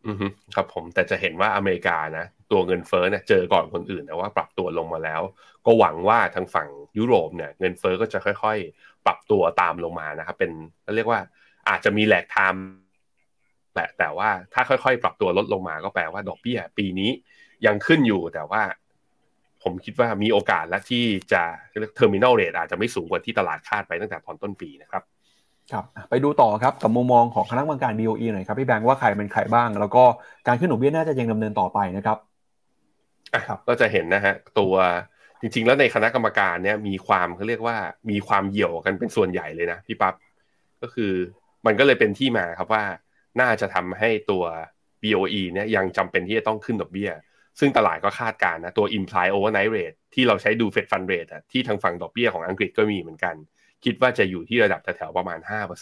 [0.08, 0.16] อือ
[0.56, 5.22] ครับผมแต่จะเห็นว่าอเมริกานะ ตัวเงินเฟ้อเนี่ยเจอก่อนคนอื่นแต่ว่าปรับตัวลงมาแล้ว
[5.66, 10.52] ก็หวังว่าทางฝั่งยุโรปเนี่ยเงินเฟ้อก็จะค่อย ๆ ปรับตัวตามลงมานะครับเป็น
[10.96, 11.20] เรียกว่า
[11.70, 12.64] อาจจะมี lag time
[13.74, 17.12] แต่แต่ว่าถ้าค่อยๆ ปรับตัวลดลงมาก็แปลว่าดอกเบี้ย ปีนี้
[17.66, 18.62] ยังขึ้นอยู่แต่ว่า
[19.64, 21.42] ผมคิดว่ามีโอกาสและที่จะ
[21.96, 25.04] terminal rate อาจจะไม่สูงกว่าที่ตลาดคาดไปตั้งแต่ตอนต้นปีนะครับ
[25.72, 30.04] ครับไปดูต่อครับกับมุมมองของคณะกรรมการ BOE หน่อยครับพี่แบงค์ว่าใครเป็นใครบ้าง แล้วก็
[30.48, 32.18] การขึ้นหนุเบี้ยน่าจะยังดำเนินต่อไปนะครับ
[33.48, 34.74] ครับก็จะเห็นนะฮะตัว
[35.42, 37.78] จริง ๆ แล้วในคณะกรรมการเนี่ยมีความเขาเรียกว่า
[38.10, 40.14] มีความเหี่ยวกันเป็นส่วนใหญ่เลยนะพี่ปั๊บ
[40.82, 41.12] ก็คือ
[41.66, 42.84] มันก็เลยเป็นที่มาครับว่า
[43.42, 44.44] น่าจะทำให้ตัว
[45.04, 47.12] BOE เนี่ยยังจำเป็นที่จะต้องขึ้นดอกเบี้ย
[47.60, 53.36] ซึ่งตลาดก็คาดการนะตัว imply overnight rate ที่เราใช้ดู Fed Fund Rate อะที่ทางฝั่งดอกเบี้ยของอังกฤษก็มีเหมือนกัน
[53.86, 55.40] คิดว่าจะอยู่ที่ระดับแถวๆประมาณ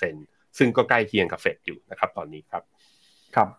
[0.08, 2.64] 5%ซึ่งก็ใกล้เคียงกับเฟดอยู่นะครับตอนนี้ครับ
[3.36, 3.50] ครับ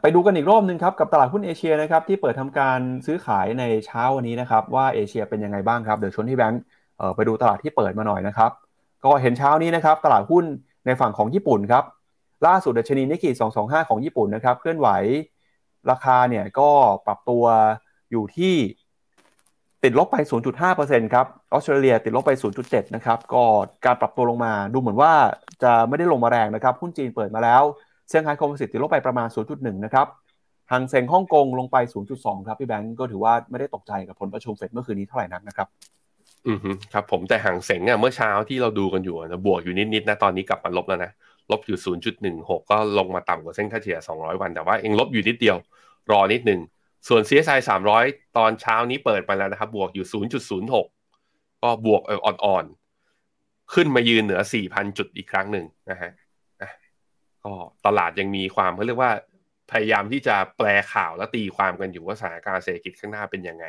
[0.00, 6.62] ไปดูกันอีกรอบหนึ่งครับกับตลาดหุ้นเอเชียนะครับที่เปิดทำการซื้อขายในเช้าวันนี้นะครับว่าเอเชียเป็นยังไงบ้างครับเดี๋ยวชวนที่แบงค์
[7.16, 8.50] ไปดูตลาดที่เปิดมาหน่อยนะครับ
[9.04, 10.44] ก็เห็นเช้านี้นะครับตลาดหุ้น
[10.86, 11.84] ในฝั่งของญี่ปุ่นครับ
[12.46, 14.88] ล่าสุดดัชนีนิกเกิ225 ของญี่ปุ่นนะครับเคลื่อนไหว
[15.90, 16.70] ราคาเนี่ยก็
[17.06, 17.44] ปรับตัว
[18.10, 18.54] อยู่ที่
[19.84, 20.16] ติดลบไป
[20.66, 22.32] 0.5%ครับ ออสเตรเลียติดลบไป
[22.64, 23.42] 0.7 นะครับ ก็
[23.84, 25.12] การปรับตัวลงมาดูเหมือนว่า
[25.62, 27.62] จะไม่ได้ลงมาแรงนะครับ หุ้นจีนเปิดมาแล้ว
[28.08, 30.06] เซี่ยงไฮ้คอมโพสิตติดลบไปประมาณ 0.1 นะครับ
[30.72, 31.76] หางเซ็งฮ่องกงลงไป
[32.12, 35.68] 0.2 ครับ พี่แบงก์ก็ถือว่าไม่ได้ตกใจกับผลประชุมเฟดเมื่อคืนนี้เท่าไหร่นักนะครับ
[36.46, 36.58] อืม
[36.92, 41.10] ครับผมแต่หางเซ็งเนี่ยเมื่อเช้าที่เราดูกันอยู่นะบวกอยู่นิดๆนะตอนนี้กลับมาลบแล้วนะ
[41.50, 41.78] ลบอยู่
[42.24, 45.56] 0.16 ก็ลงมาต่ำกว่าเส้นค่าเฉลี่ย 200 วัน แต่ว่าเองลบอยู่นิดเดียว
[46.10, 46.60] รอนิดนึง
[47.08, 47.58] ส่วน CSI
[47.98, 50.06] 300 ตอนเช้านี้เปิดไปแล้วนะครับ บวกอยู่
[50.64, 50.84] 0.06
[51.62, 56.10] ก็บวกอ่อนๆ ขึ้นมายืนเหนือ 4,000 จุดอีกครั้งหนึ่งนะฮะ
[57.44, 57.52] ก็
[57.86, 59.12] ตลาดยังมีความเขาเรียกว่า
[59.72, 63.66] พยายามที่จะแปลข่าวและตีความกันอยู่ว่าสถานการณ์เศรษฐกิจข้างหน้าเป็นยังไง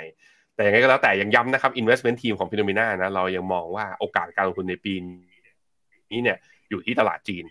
[0.55, 4.93] แต่ยังไงก็แล้วแต่ยังย้ำนะครับ investment team ของพิโนมิน่านะเรายังมองว่าโอกาสการลงทุนในปี
[6.11, 6.37] นี้เนี่ย
[6.69, 7.43] อยู่ที่ตลาดจีน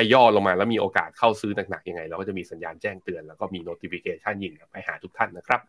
[0.00, 5.60] ถ้าย่อลงมาแล้วมีโอกาสเข้าซื้อหนักๆยังไง เราก็จะมีสัญญาณแจ้งเตือน แล้วก็มี notification ยิงไปหาทุกท่านนะครับ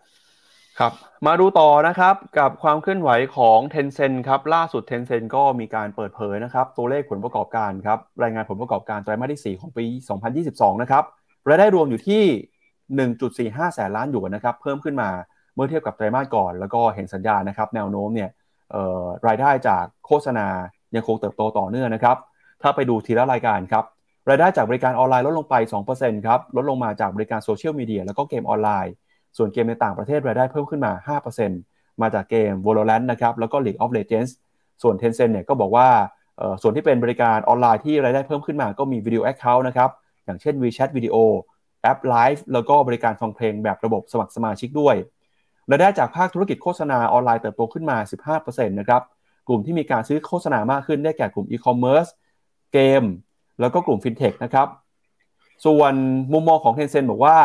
[0.80, 0.92] ครับ
[1.28, 9.86] มาดูต่อนะครับกับความเคลื่อนไหวของ Tencent ครับล่าสุด Tencent ก็มีการเปิดเผยนะครับตัวเลขผลประกอบการครับรายงานผลประกอบการไตรมาสที่ 4 ของปี
[10.34, 11.04] 2022 นะครับ
[11.50, 12.24] รายได้รวมอยู่ที่
[13.54, 15.10] 1.45 แสนล้านหยวนนะครับเพิ่มขึ้นมา
[15.56, 18.30] เมื่อเทียบกับไตรมาสก่อน แล้วก็เห็นสัญญาณนะครับแนวโน้มเนี่ย
[19.28, 20.48] รายได้จากโฆษณา
[20.96, 22.18] ยังคงเติบโตต่อเนื่องนะครับ
[22.62, 23.86] ถ้าไปดูทีละรายการครับ
[24.30, 25.56] รายได้จากบริการออนไลน์ลดลงไป
[25.92, 28.94] 2%ครับ ลดลงมาจากบริการโซเชียลมีเดียแล้วก็เกมออนไลน์
[29.38, 31.18] ส่วนเกมในต่างประเทศรายได้เพิ่มขึ้นมา
[31.48, 34.32] 5%มาจากเกม Valorant นะครับ แล้วก็ League of Legends
[34.82, 35.88] ส่วน Tencent เนี่ยก็บอกว่า
[36.62, 39.90] ส่วนที่เป็นบริการออนไลน์ที่รายได้เพิ่มขึ้นมา ก็มี Video Account นะครับ
[40.26, 44.96] อย่างเช่น WeChat video app live แล้วก็บริการฟังเพลงแบบระบบสมัครสมาชิกด้วย
[45.70, 47.98] รายได้จากภาคธุรกิจโฆษณาออนไลน์เติบโตขึ้นมา
[48.38, 49.02] 15%นะครับ
[49.48, 52.06] กลุ่มที่มีการซื้อโฆษณามากขึ้นได้แก่กลุ่มอีคอมเมิร์ซ
[52.74, 53.04] เกม
[53.60, 54.68] แล้วก็กลุ่มฟินเทคนะครับ
[55.66, 55.94] ส่วน
[56.34, 57.38] มุมมองของ Tencent บอกว่า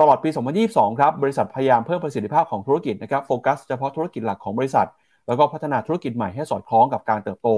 [0.00, 0.28] ตลอดปี
[0.64, 4.88] 2022 ครับ บริษัทพยายามเพิ่มประสิทธิภาพของธุรกิจนะครับโฟกัสเฉพาะธุรกิจหลักของบริษัท
[5.26, 7.48] แล้วก็พัฒนาธุรกิจใหม่ให้สอดคล้องกับการเติบโต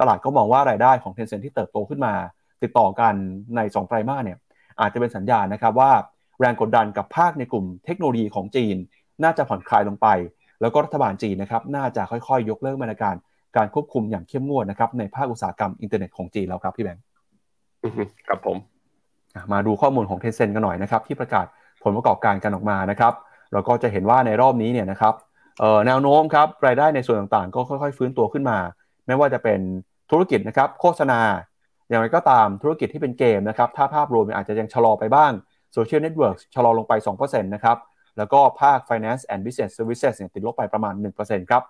[0.00, 2.14] ตลาดก็มองว่ารายได้ของ Tencent ที่เติบโตขึ้นมา
[2.62, 3.14] ติดต่อกัน
[3.56, 4.38] ใน 2 ไตรมาสเนี่ย
[4.80, 5.90] อาจจะเป็นสัญญาณนะครับว่า
[6.40, 8.76] แรงกดดันกับภาคในกลุ่มเทคโนโลยีของจีน
[9.22, 10.08] น่าจะผ่อนคลายลงไป
[10.60, 13.14] แล้วก็รัฐบาลจีนนะครับน่าจะค่อยๆ ยกเลิกมาตรการ
[13.56, 17.04] การควบคุมอย่างเข้มงวดนะครับในภาคอุตสาหกรรมอินเทอร์เน็ตของจีนแล้วครับพี่แบงค์
[18.28, 18.56] ครับผม
[19.52, 21.46] มาดูข้อมูลของเทนเซ็นกันหน่อยนะครับ ที่ประกาศ
[21.82, 23.12] ผลประกอบการกันออกมานะครับ
[23.52, 25.14] เราก็จะเห็นว่าในรอบนี้เนี่ยนะครับ
[25.86, 28.58] แนวโน้มครับรายได้ในส่วนต่างๆ ก็ค่อยๆ ฟื้นตัวขึ้นมา
[29.06, 29.60] ไม่ว่าจะเป็น
[30.10, 31.20] ธุรกิจนะครับโฆษณา
[31.88, 35.32] อย่างไรก็ตามธุรกิจที่เป็นเกมนะครับถ้าภาพรวมอาจจะยังชะลอไปบ้าง
[35.72, 37.76] social network ชะลอลงไป 2%นะครับ
[38.18, 41.62] แล้วก็ภาค finance and business services เนี่ยติดลบไปประมาณ 1%ครับ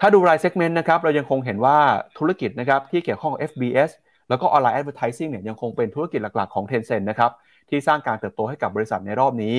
[0.00, 1.78] ถ้าดูราย segment นะครับเรายังคงเห็นว่า
[2.18, 3.90] ธุรกิจนะครับที่เกี่ยวข้องกับ FBS
[4.30, 7.30] แล้วก็ online advertising เนี่ยยังคงเป็นธุรกิจหลักๆของ Tencent นะครับ
[7.68, 9.56] ที่สร้างการเติบโตให้กับบริษัทในรอบนี้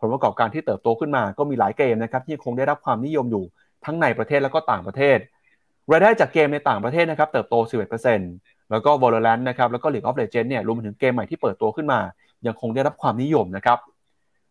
[0.00, 3.44] ผลประกอบการที่เติบโตขึ้นมาก็มีหลายเกมนะครับที่คงได้รับความนิยมอยู่
[3.84, 5.18] ทั้งในประเทศแล้วก็ต่างประเทศ
[5.90, 7.54] รายได้จากเกมในต่างประเทศนะครับเติบโต
[8.12, 12.00] 11%แล้วก็ Valorant นะครับแล้วก็ League of Legends เนี่ยรวมถึงเกมใหม่ที่เปิดตัวขึ้นมา
[12.46, 13.78] ยังคงได้รับความนิยมนะครับ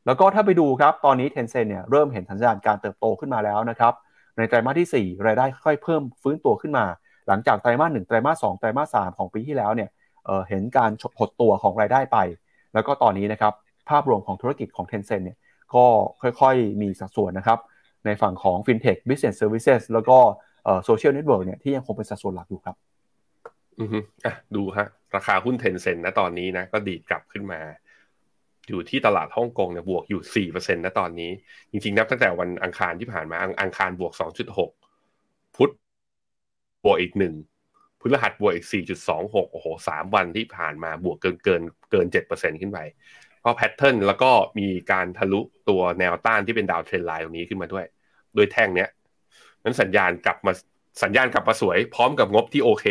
[0.05, 3.93] แล้วก็ถ้าไปดูครับตอนนี้ Tencent เนี่ยเริ่มเห็นสัญญาณการเติบโตขึ้นมาแล้วนะครับ
[4.37, 6.85] ในไตรมาสที่ 4 รายได้ค่อยเพิ่มฟื้นตัวขึ้นมา
[7.27, 9.89] หลังจากไตรมาสหนึ่งไตรมาสสองไตรมาสสามของปีที่แล้วเนี่ย
[10.25, 12.17] เห็นการหดตัวของรายได้ไป
[12.73, 13.53] แล้วก็ตอนนี้นะครับ
[13.89, 15.37] ภาพรวมของธุรกิจของ Tencent เนี่ย
[15.75, 15.85] ก็
[16.21, 17.59] ค่อยๆ มีสัดส่วนนะครับ
[18.05, 20.17] ในฝั่งของ fintech business services แล้วก็
[20.85, 22.75] social network เนี่ยที่ยังคงเป็นสัดส่วนหลักอยู่ครับ
[23.79, 27.59] อือฮึอะดูฮะ ราคาหุ้น Tencent นะตอนนี้นะก็ดีดกลับขึ้นมา
[28.69, 31.31] อยู่ที่ตลาดฮ่องกงเนี่ยบวกอยู่4%นะตอนนี้
[31.71, 34.13] จริงๆ นับตั้งแต่วันอังคารที่ผ่านมาอังคารบวก
[34.57, 34.86] 2.6
[36.87, 37.33] บวกอีกหนึ่ง
[37.99, 41.61] พฤหัสบวกอีกสี่จุดสองหกโอ้โหสามวันที่ผ่านมาบวกเกินเกิน
[41.91, 42.79] เกินเจ็ดเปอร์เซ็นขึ้นไป
[43.41, 47.85] เพราะ pattern แล้วก็มีการทะลุตัวแนวต้านที่เป็น downtrend line ตรงนี้ขึ้นมาด้วย
[48.35, 48.89] โดยแท่งเนี้ย
[49.63, 50.51] นั้นสัญญาณกลับมา
[51.03, 52.85] สัญญาณกลับมาสวย พร้อมกับงบที่โอเค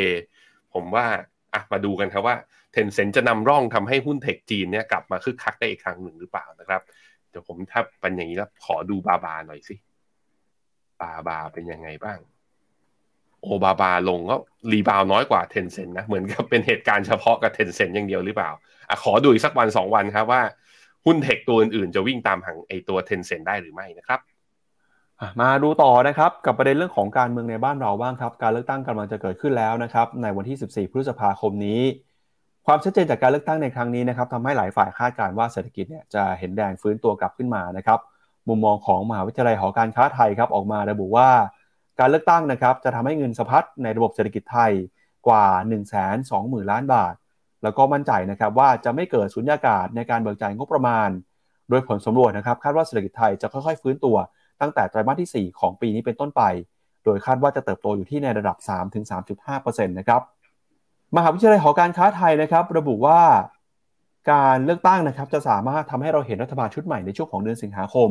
[0.74, 1.06] ผมว่า
[1.54, 2.36] อะมาดูกันครับว่า
[2.72, 6.82] เทนเซ็นจะนำร่องทำให้หุ้นเทคจีนเนี่ยกลับมาคึกคักได้อีกครั้งหนึ่งหรือเปล่านะครับ
[7.30, 9.74] เดี๋ยวผมถ้าเป็นอย่างนี้แล้วขอดูบาบาหน่อยสิ
[11.00, 12.18] บาบาเป็นยังไงบ้าง
[13.46, 14.36] โอบาบาลงก็
[14.72, 18.50] รีบาวน้อยกว่าเทนเซ็นนะ เหมือนกับเป็นเหตุการณ์เฉพาะกับเทนเซ็นอย่างเดียวหรือเปล่า
[18.88, 20.42] อขอดูอีกสักวันสองวันครับว่า
[21.06, 24.20] หุ้นเทคตัวอื่นๆ จะวิ่งตามหางไอตัวเทนเซ็นได้หรือไม่นะครับ
[25.40, 31.80] มาดูต่อนะครับกับประเด็นเรื่องของการเมืองในบ้านเราบ้างครับ การเลือกตั้งกำลังจะเกิดขึ้นแล้วนะครับในวันที่ 14 พฤษภาคมนี้
[32.66, 37.98] ความชัดเจนจากการเลือกตั้งในครั้งนี้นะครับทำให้หลายฝ่ายคาดการณ์ว่าเศรษฐกิจเนี่ยจะเห็นแดงฟื้นตัวกลับขึ้นมานะครับ
[38.48, 41.28] มุมมองของมหาวิทยาลัยหอการค้าไทยครับออกมาระบุว่า
[42.00, 44.72] การเลือกตั้งนะครับจะทำให้เงินสะพัดในระบบเศรษฐกิจไทย
[45.28, 45.76] กว่า 1 2 0
[46.30, 47.14] 0 0 0 ล้านบาท
[47.62, 51.08] แล้วก็มั่นใจนะครับว่าจะไม่เกิดสุญญากาศในการเบิกจ่ายงบประมาณ
[51.68, 54.16] โดยผลสำรวจนะครับคาดว่าเศรษฐกิจไทยจะค่อยๆ ฟื้นตัว
[54.60, 56.42] ตั้งแต่ไตรมาสที่ 4 ของปีนี้เป็นต้นไป
[57.04, 58.56] โดยคาดว่าจะเติบโตอยู่ที่ในระดับ
[59.26, 60.22] 3-3.5%นะครับ
[61.16, 63.20] มหาวิทยาลัยหอการค้าไทยนะครับระบุว่า
[64.32, 68.10] การเลือกตั้งนะครับจะสามารถทำให้เราเห็นรัฐบาลชุดใหม่ในช่วงของเดือนสิงหาคม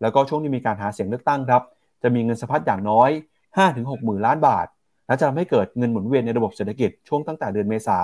[0.00, 1.62] แล้วก็ช่วงที่มีการหาเสียงเลือกตั้งครับ
[2.02, 3.10] จะมีเงินสะพัดอย่างน้อย
[3.58, 4.66] 5-6หมื่นล้านบาท
[5.06, 7.98] และจะทำให้เกิดเงินหมุนเวียนในระบบเศรษฐกิจช่วงตั้งแต่เดือนเมษา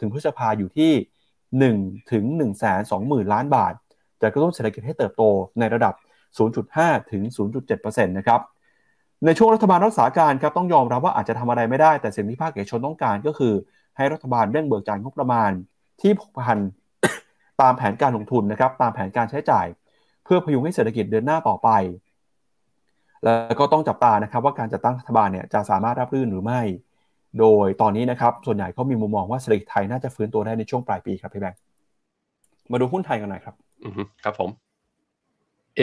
[0.00, 0.92] ถึงพฤษภาอยู่ที่
[1.86, 2.50] 1ถึง1 2 0
[2.90, 3.74] 0 0 0 ล้านบาท
[4.20, 5.22] จะกระตุ้นเศรษฐกิจให้เติบโต
[5.58, 5.94] ในระดับ
[6.52, 7.22] 0.5 ถึง
[7.66, 8.40] 0.7%นะครับ
[9.24, 13.54] ในช่วงรัฐบาลรักษาการครับต้องยอมรับว่าอาจจะทำอะไรไม่ได้ แต่สิ่งที่ภาคเอกชนต้องการก็คือ
[13.96, 15.50] ให้รัฐบาลเร่งเบิกจ่ายงบประมาณ
[16.00, 16.58] ที่ผูกพัน
[17.60, 19.66] ตามแผนการลงทุนนะครับตามแผนการใช้จ่าย
[20.24, 21.68] เพื่อพยุงให้เศรษฐกิจเดินหน้าต่อไป
[23.26, 26.60] แล้วก็ต้องจับตานะครับว่าการจัดตั้งรัฐบาลเนี่ยจะสามารถรับรื่นหรือไม่
[27.38, 31.60] โดยตอนนี้นะครับส่วนใหญ่เขามีมุมมองว่าเศรษฐกิจไทยน่าจะฟื้นตัวได้ในช่วงปลายปีครับพี่แบงค์
[32.70, 33.54] มาดูหุ้นไทยกันหน่อยครับ
[33.84, 33.88] อื
[34.24, 34.50] ครับผม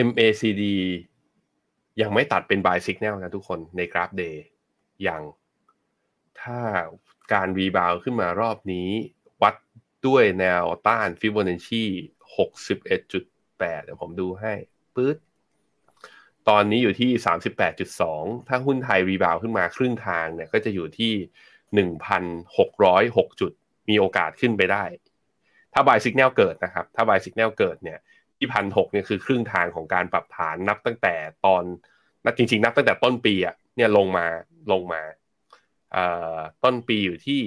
[0.07, 0.63] MACD
[2.01, 4.35] ยังไม่ตัดเป็น buy signal นะทุกคนในกราฟ day
[5.07, 5.21] ยัง
[6.41, 6.59] ถ้า
[7.33, 8.89] การรีบาวขึ้นมารอบนี้
[9.41, 9.55] วัด
[10.07, 11.83] ด้วยแนวต้าน Fibonacci
[12.35, 14.53] 61.8 เดี๋ยวผมดูให้
[14.95, 15.17] ปื๊ด
[16.49, 17.11] ตอนนี้อยู่ที่
[17.79, 23.51] 38.2 ถ้าหุ้นไทยรีบาวขึ้นมาครึ่งทางเนี่ยก็จะอยู่ที่ 1,606 จุด
[23.89, 24.83] มีโอกาสขึ้นไปได้
[25.73, 27.99] ถ้า buy signal เกิดนะครับ ถ้า buy signal เกิดเนี่ย
[28.37, 31.15] ที่พันหกเนี่ยคือครึ่งทางของการปรับฐานนับตั้งแต่
[31.45, 31.63] ตอน
[32.25, 34.27] นับจริง ๆ นับตั้งแต่ต้นปีอะเนี่ยลงมา
[34.71, 35.01] ลงมา
[36.63, 37.41] ต้นปีอยู่ที่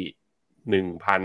[0.70, 1.22] หนึ่งพัน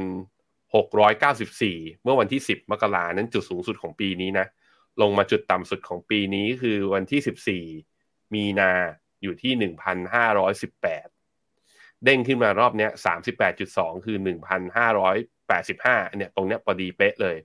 [0.75, 4.47] หกร้อยเก้าสิบสี่เมื่อวันที่สิบมกรานั้นจุดสูงสุดของปีนี้นะ
[5.01, 7.65] ลงมาจุดต่ำสุดของปีนี้คือวันที่สิบสี่
[8.33, 8.71] มีนา
[9.21, 11.07] อยู่ที่หนึ่งพันห้าร้อยสิบแปด
[12.05, 15.15] เด้งขึ้นมารอบเนี้ยสามสิบแปดจุดสองคือหนึ่งพันห้าร้อย
[15.47, 17.37] แปดสิบห้าเนี่ยตรงเนี้ยพอดีเป๊ะเลย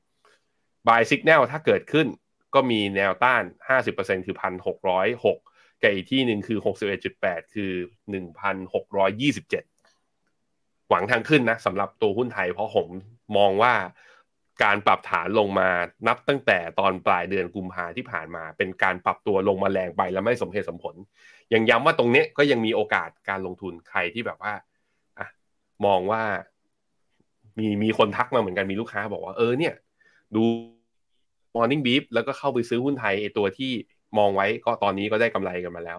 [0.89, 2.07] บายสิกแนลถ้าเกิดขึ้น
[2.55, 3.43] ก็มีแนวต้าน
[3.85, 6.59] 50%คือ 1,606กับอีกที่หนึ่งคือ
[7.07, 7.73] 61.8 คือ
[8.11, 12.89] 1,627 หวังทางขึ้นนะสำหรับตัวหุ้นไทยเพราะผม
[13.37, 13.75] มองว่า
[14.63, 15.69] การปรับฐานลงมา
[16.07, 20.95] นับตั้งแต่ตอนปลายเดือนกุมภาที่ผ่านมา เป็นการปรับตัวลงมาแรงไปแล้วไม่สมเหตุสมผล
[21.55, 24.53] ยังย้ำว่าตรงนี้ก็ยังมีโอกาสการลงทุนใครที่แบบว่า
[25.19, 25.29] อะ
[25.87, 26.23] มองว่า
[27.59, 29.75] มีมีคนทักมาเหมือนกันมีลูกค้าบอกว่าเออเนี่ย
[30.37, 30.45] ดู
[31.55, 33.73] Morning Beef แล้วก็เข้าไปซื้อหุ้นไทยไอตัวที่
[34.19, 35.99] มองไว้ก็ตอนนี้ก็ได้กำไรกันมาแล้ว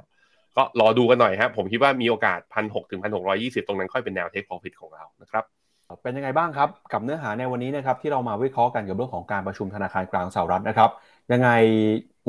[0.57, 5.43] ก็รอดูกันหน่อยครับผมคิดว่ามีโอกาสพันหกถึงพันหกรอยี่สิบตรงนั้นค่อยเป็นแนวเทคโปรฟิตของเรานะครับ
[6.03, 10.89] เป็นยังไงบ้างครับ กับเนื้อหาในวันนี้นะครับที่เรามาวิเคราะห์กันกับเรื่องของการประชุมธนาคารกลางสหรัฐนะครับ
[11.31, 11.49] ยังไง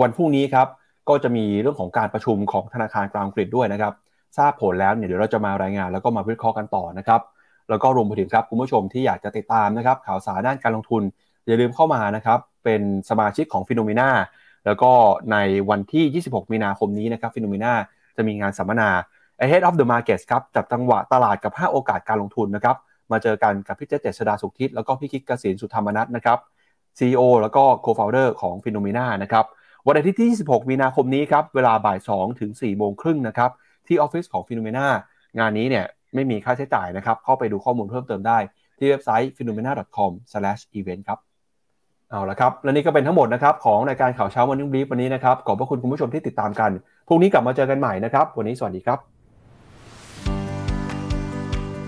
[0.03, 0.67] วันพรุ่งนี้ครับ
[1.09, 3.93] ก็จะมีเรื่องของการประชุมของธนาคารกลางอังกฤษด้วยนะครับ
[4.37, 7.21] ทราบผลแล้วเนี่ยเดี๋ยวเราจะมารายงานแล้วก็มาวิเคราะห์กันต่อนะครับ
[7.71, 11.03] แล้วก็รวมไปถึงครับคุณผู้ชมที่อยากจะติดตามนะครับ ข่าวสารด้านการลงทุน
[11.47, 14.09] อย่าลืมเข้ามานะครับเป็นสมาชิกของ FINNOMENA
[14.67, 14.91] แล้วก็
[15.33, 15.37] ใน
[15.71, 17.73] วันที่ 26 มีนาคมนี้นะครับ FINNOMENA
[18.17, 18.91] จะมีงานสัมมนา
[19.41, 22.77] Ahead of the Markets ครับจับจังหวะตลาดกับ 5 โอกาสการลงทุนนะครับ
[23.13, 26.39] มาเจอกันกับพี่เจษเจษดาสุขทิศแล้วก็พี่คิกเกษณสุธรรมนัทนะครับ
[26.99, 29.45] CEO แล้วก็ Co-founder ของ FINNOMENA นะครับ
[29.87, 33.51] วันอาทิตย์ที่ 26 มีนาคมนี้ครับเวลาบ่าย2ถึง4โมงครึ่งนะครับ
[33.87, 34.87] ที่ออฟฟิศของ FINNOMENA
[35.39, 35.85] งานนี้เนี่ย
[36.15, 38.39] ไม่มีค่าใช้จ่ายนะครับ เข้าไปดูข้อมูลเพิ่มเติมได้
[38.79, 41.19] ที่เว็บไซต์ finnomena.com/event ครับ
[42.11, 46.71] เอาละครับ และนี่ก็เป็นทั้งหมดนะครับของรายการข่าวเช้าวันนี้บรีฟวันนี้นะครับ ขอบพระคุณคุณผู้ชมที่ติดตามกัน
[47.09, 49.18] พรุ่งนี้กลับมาเจอกันใหม่นะครับ วันนี้สวัสดีครับ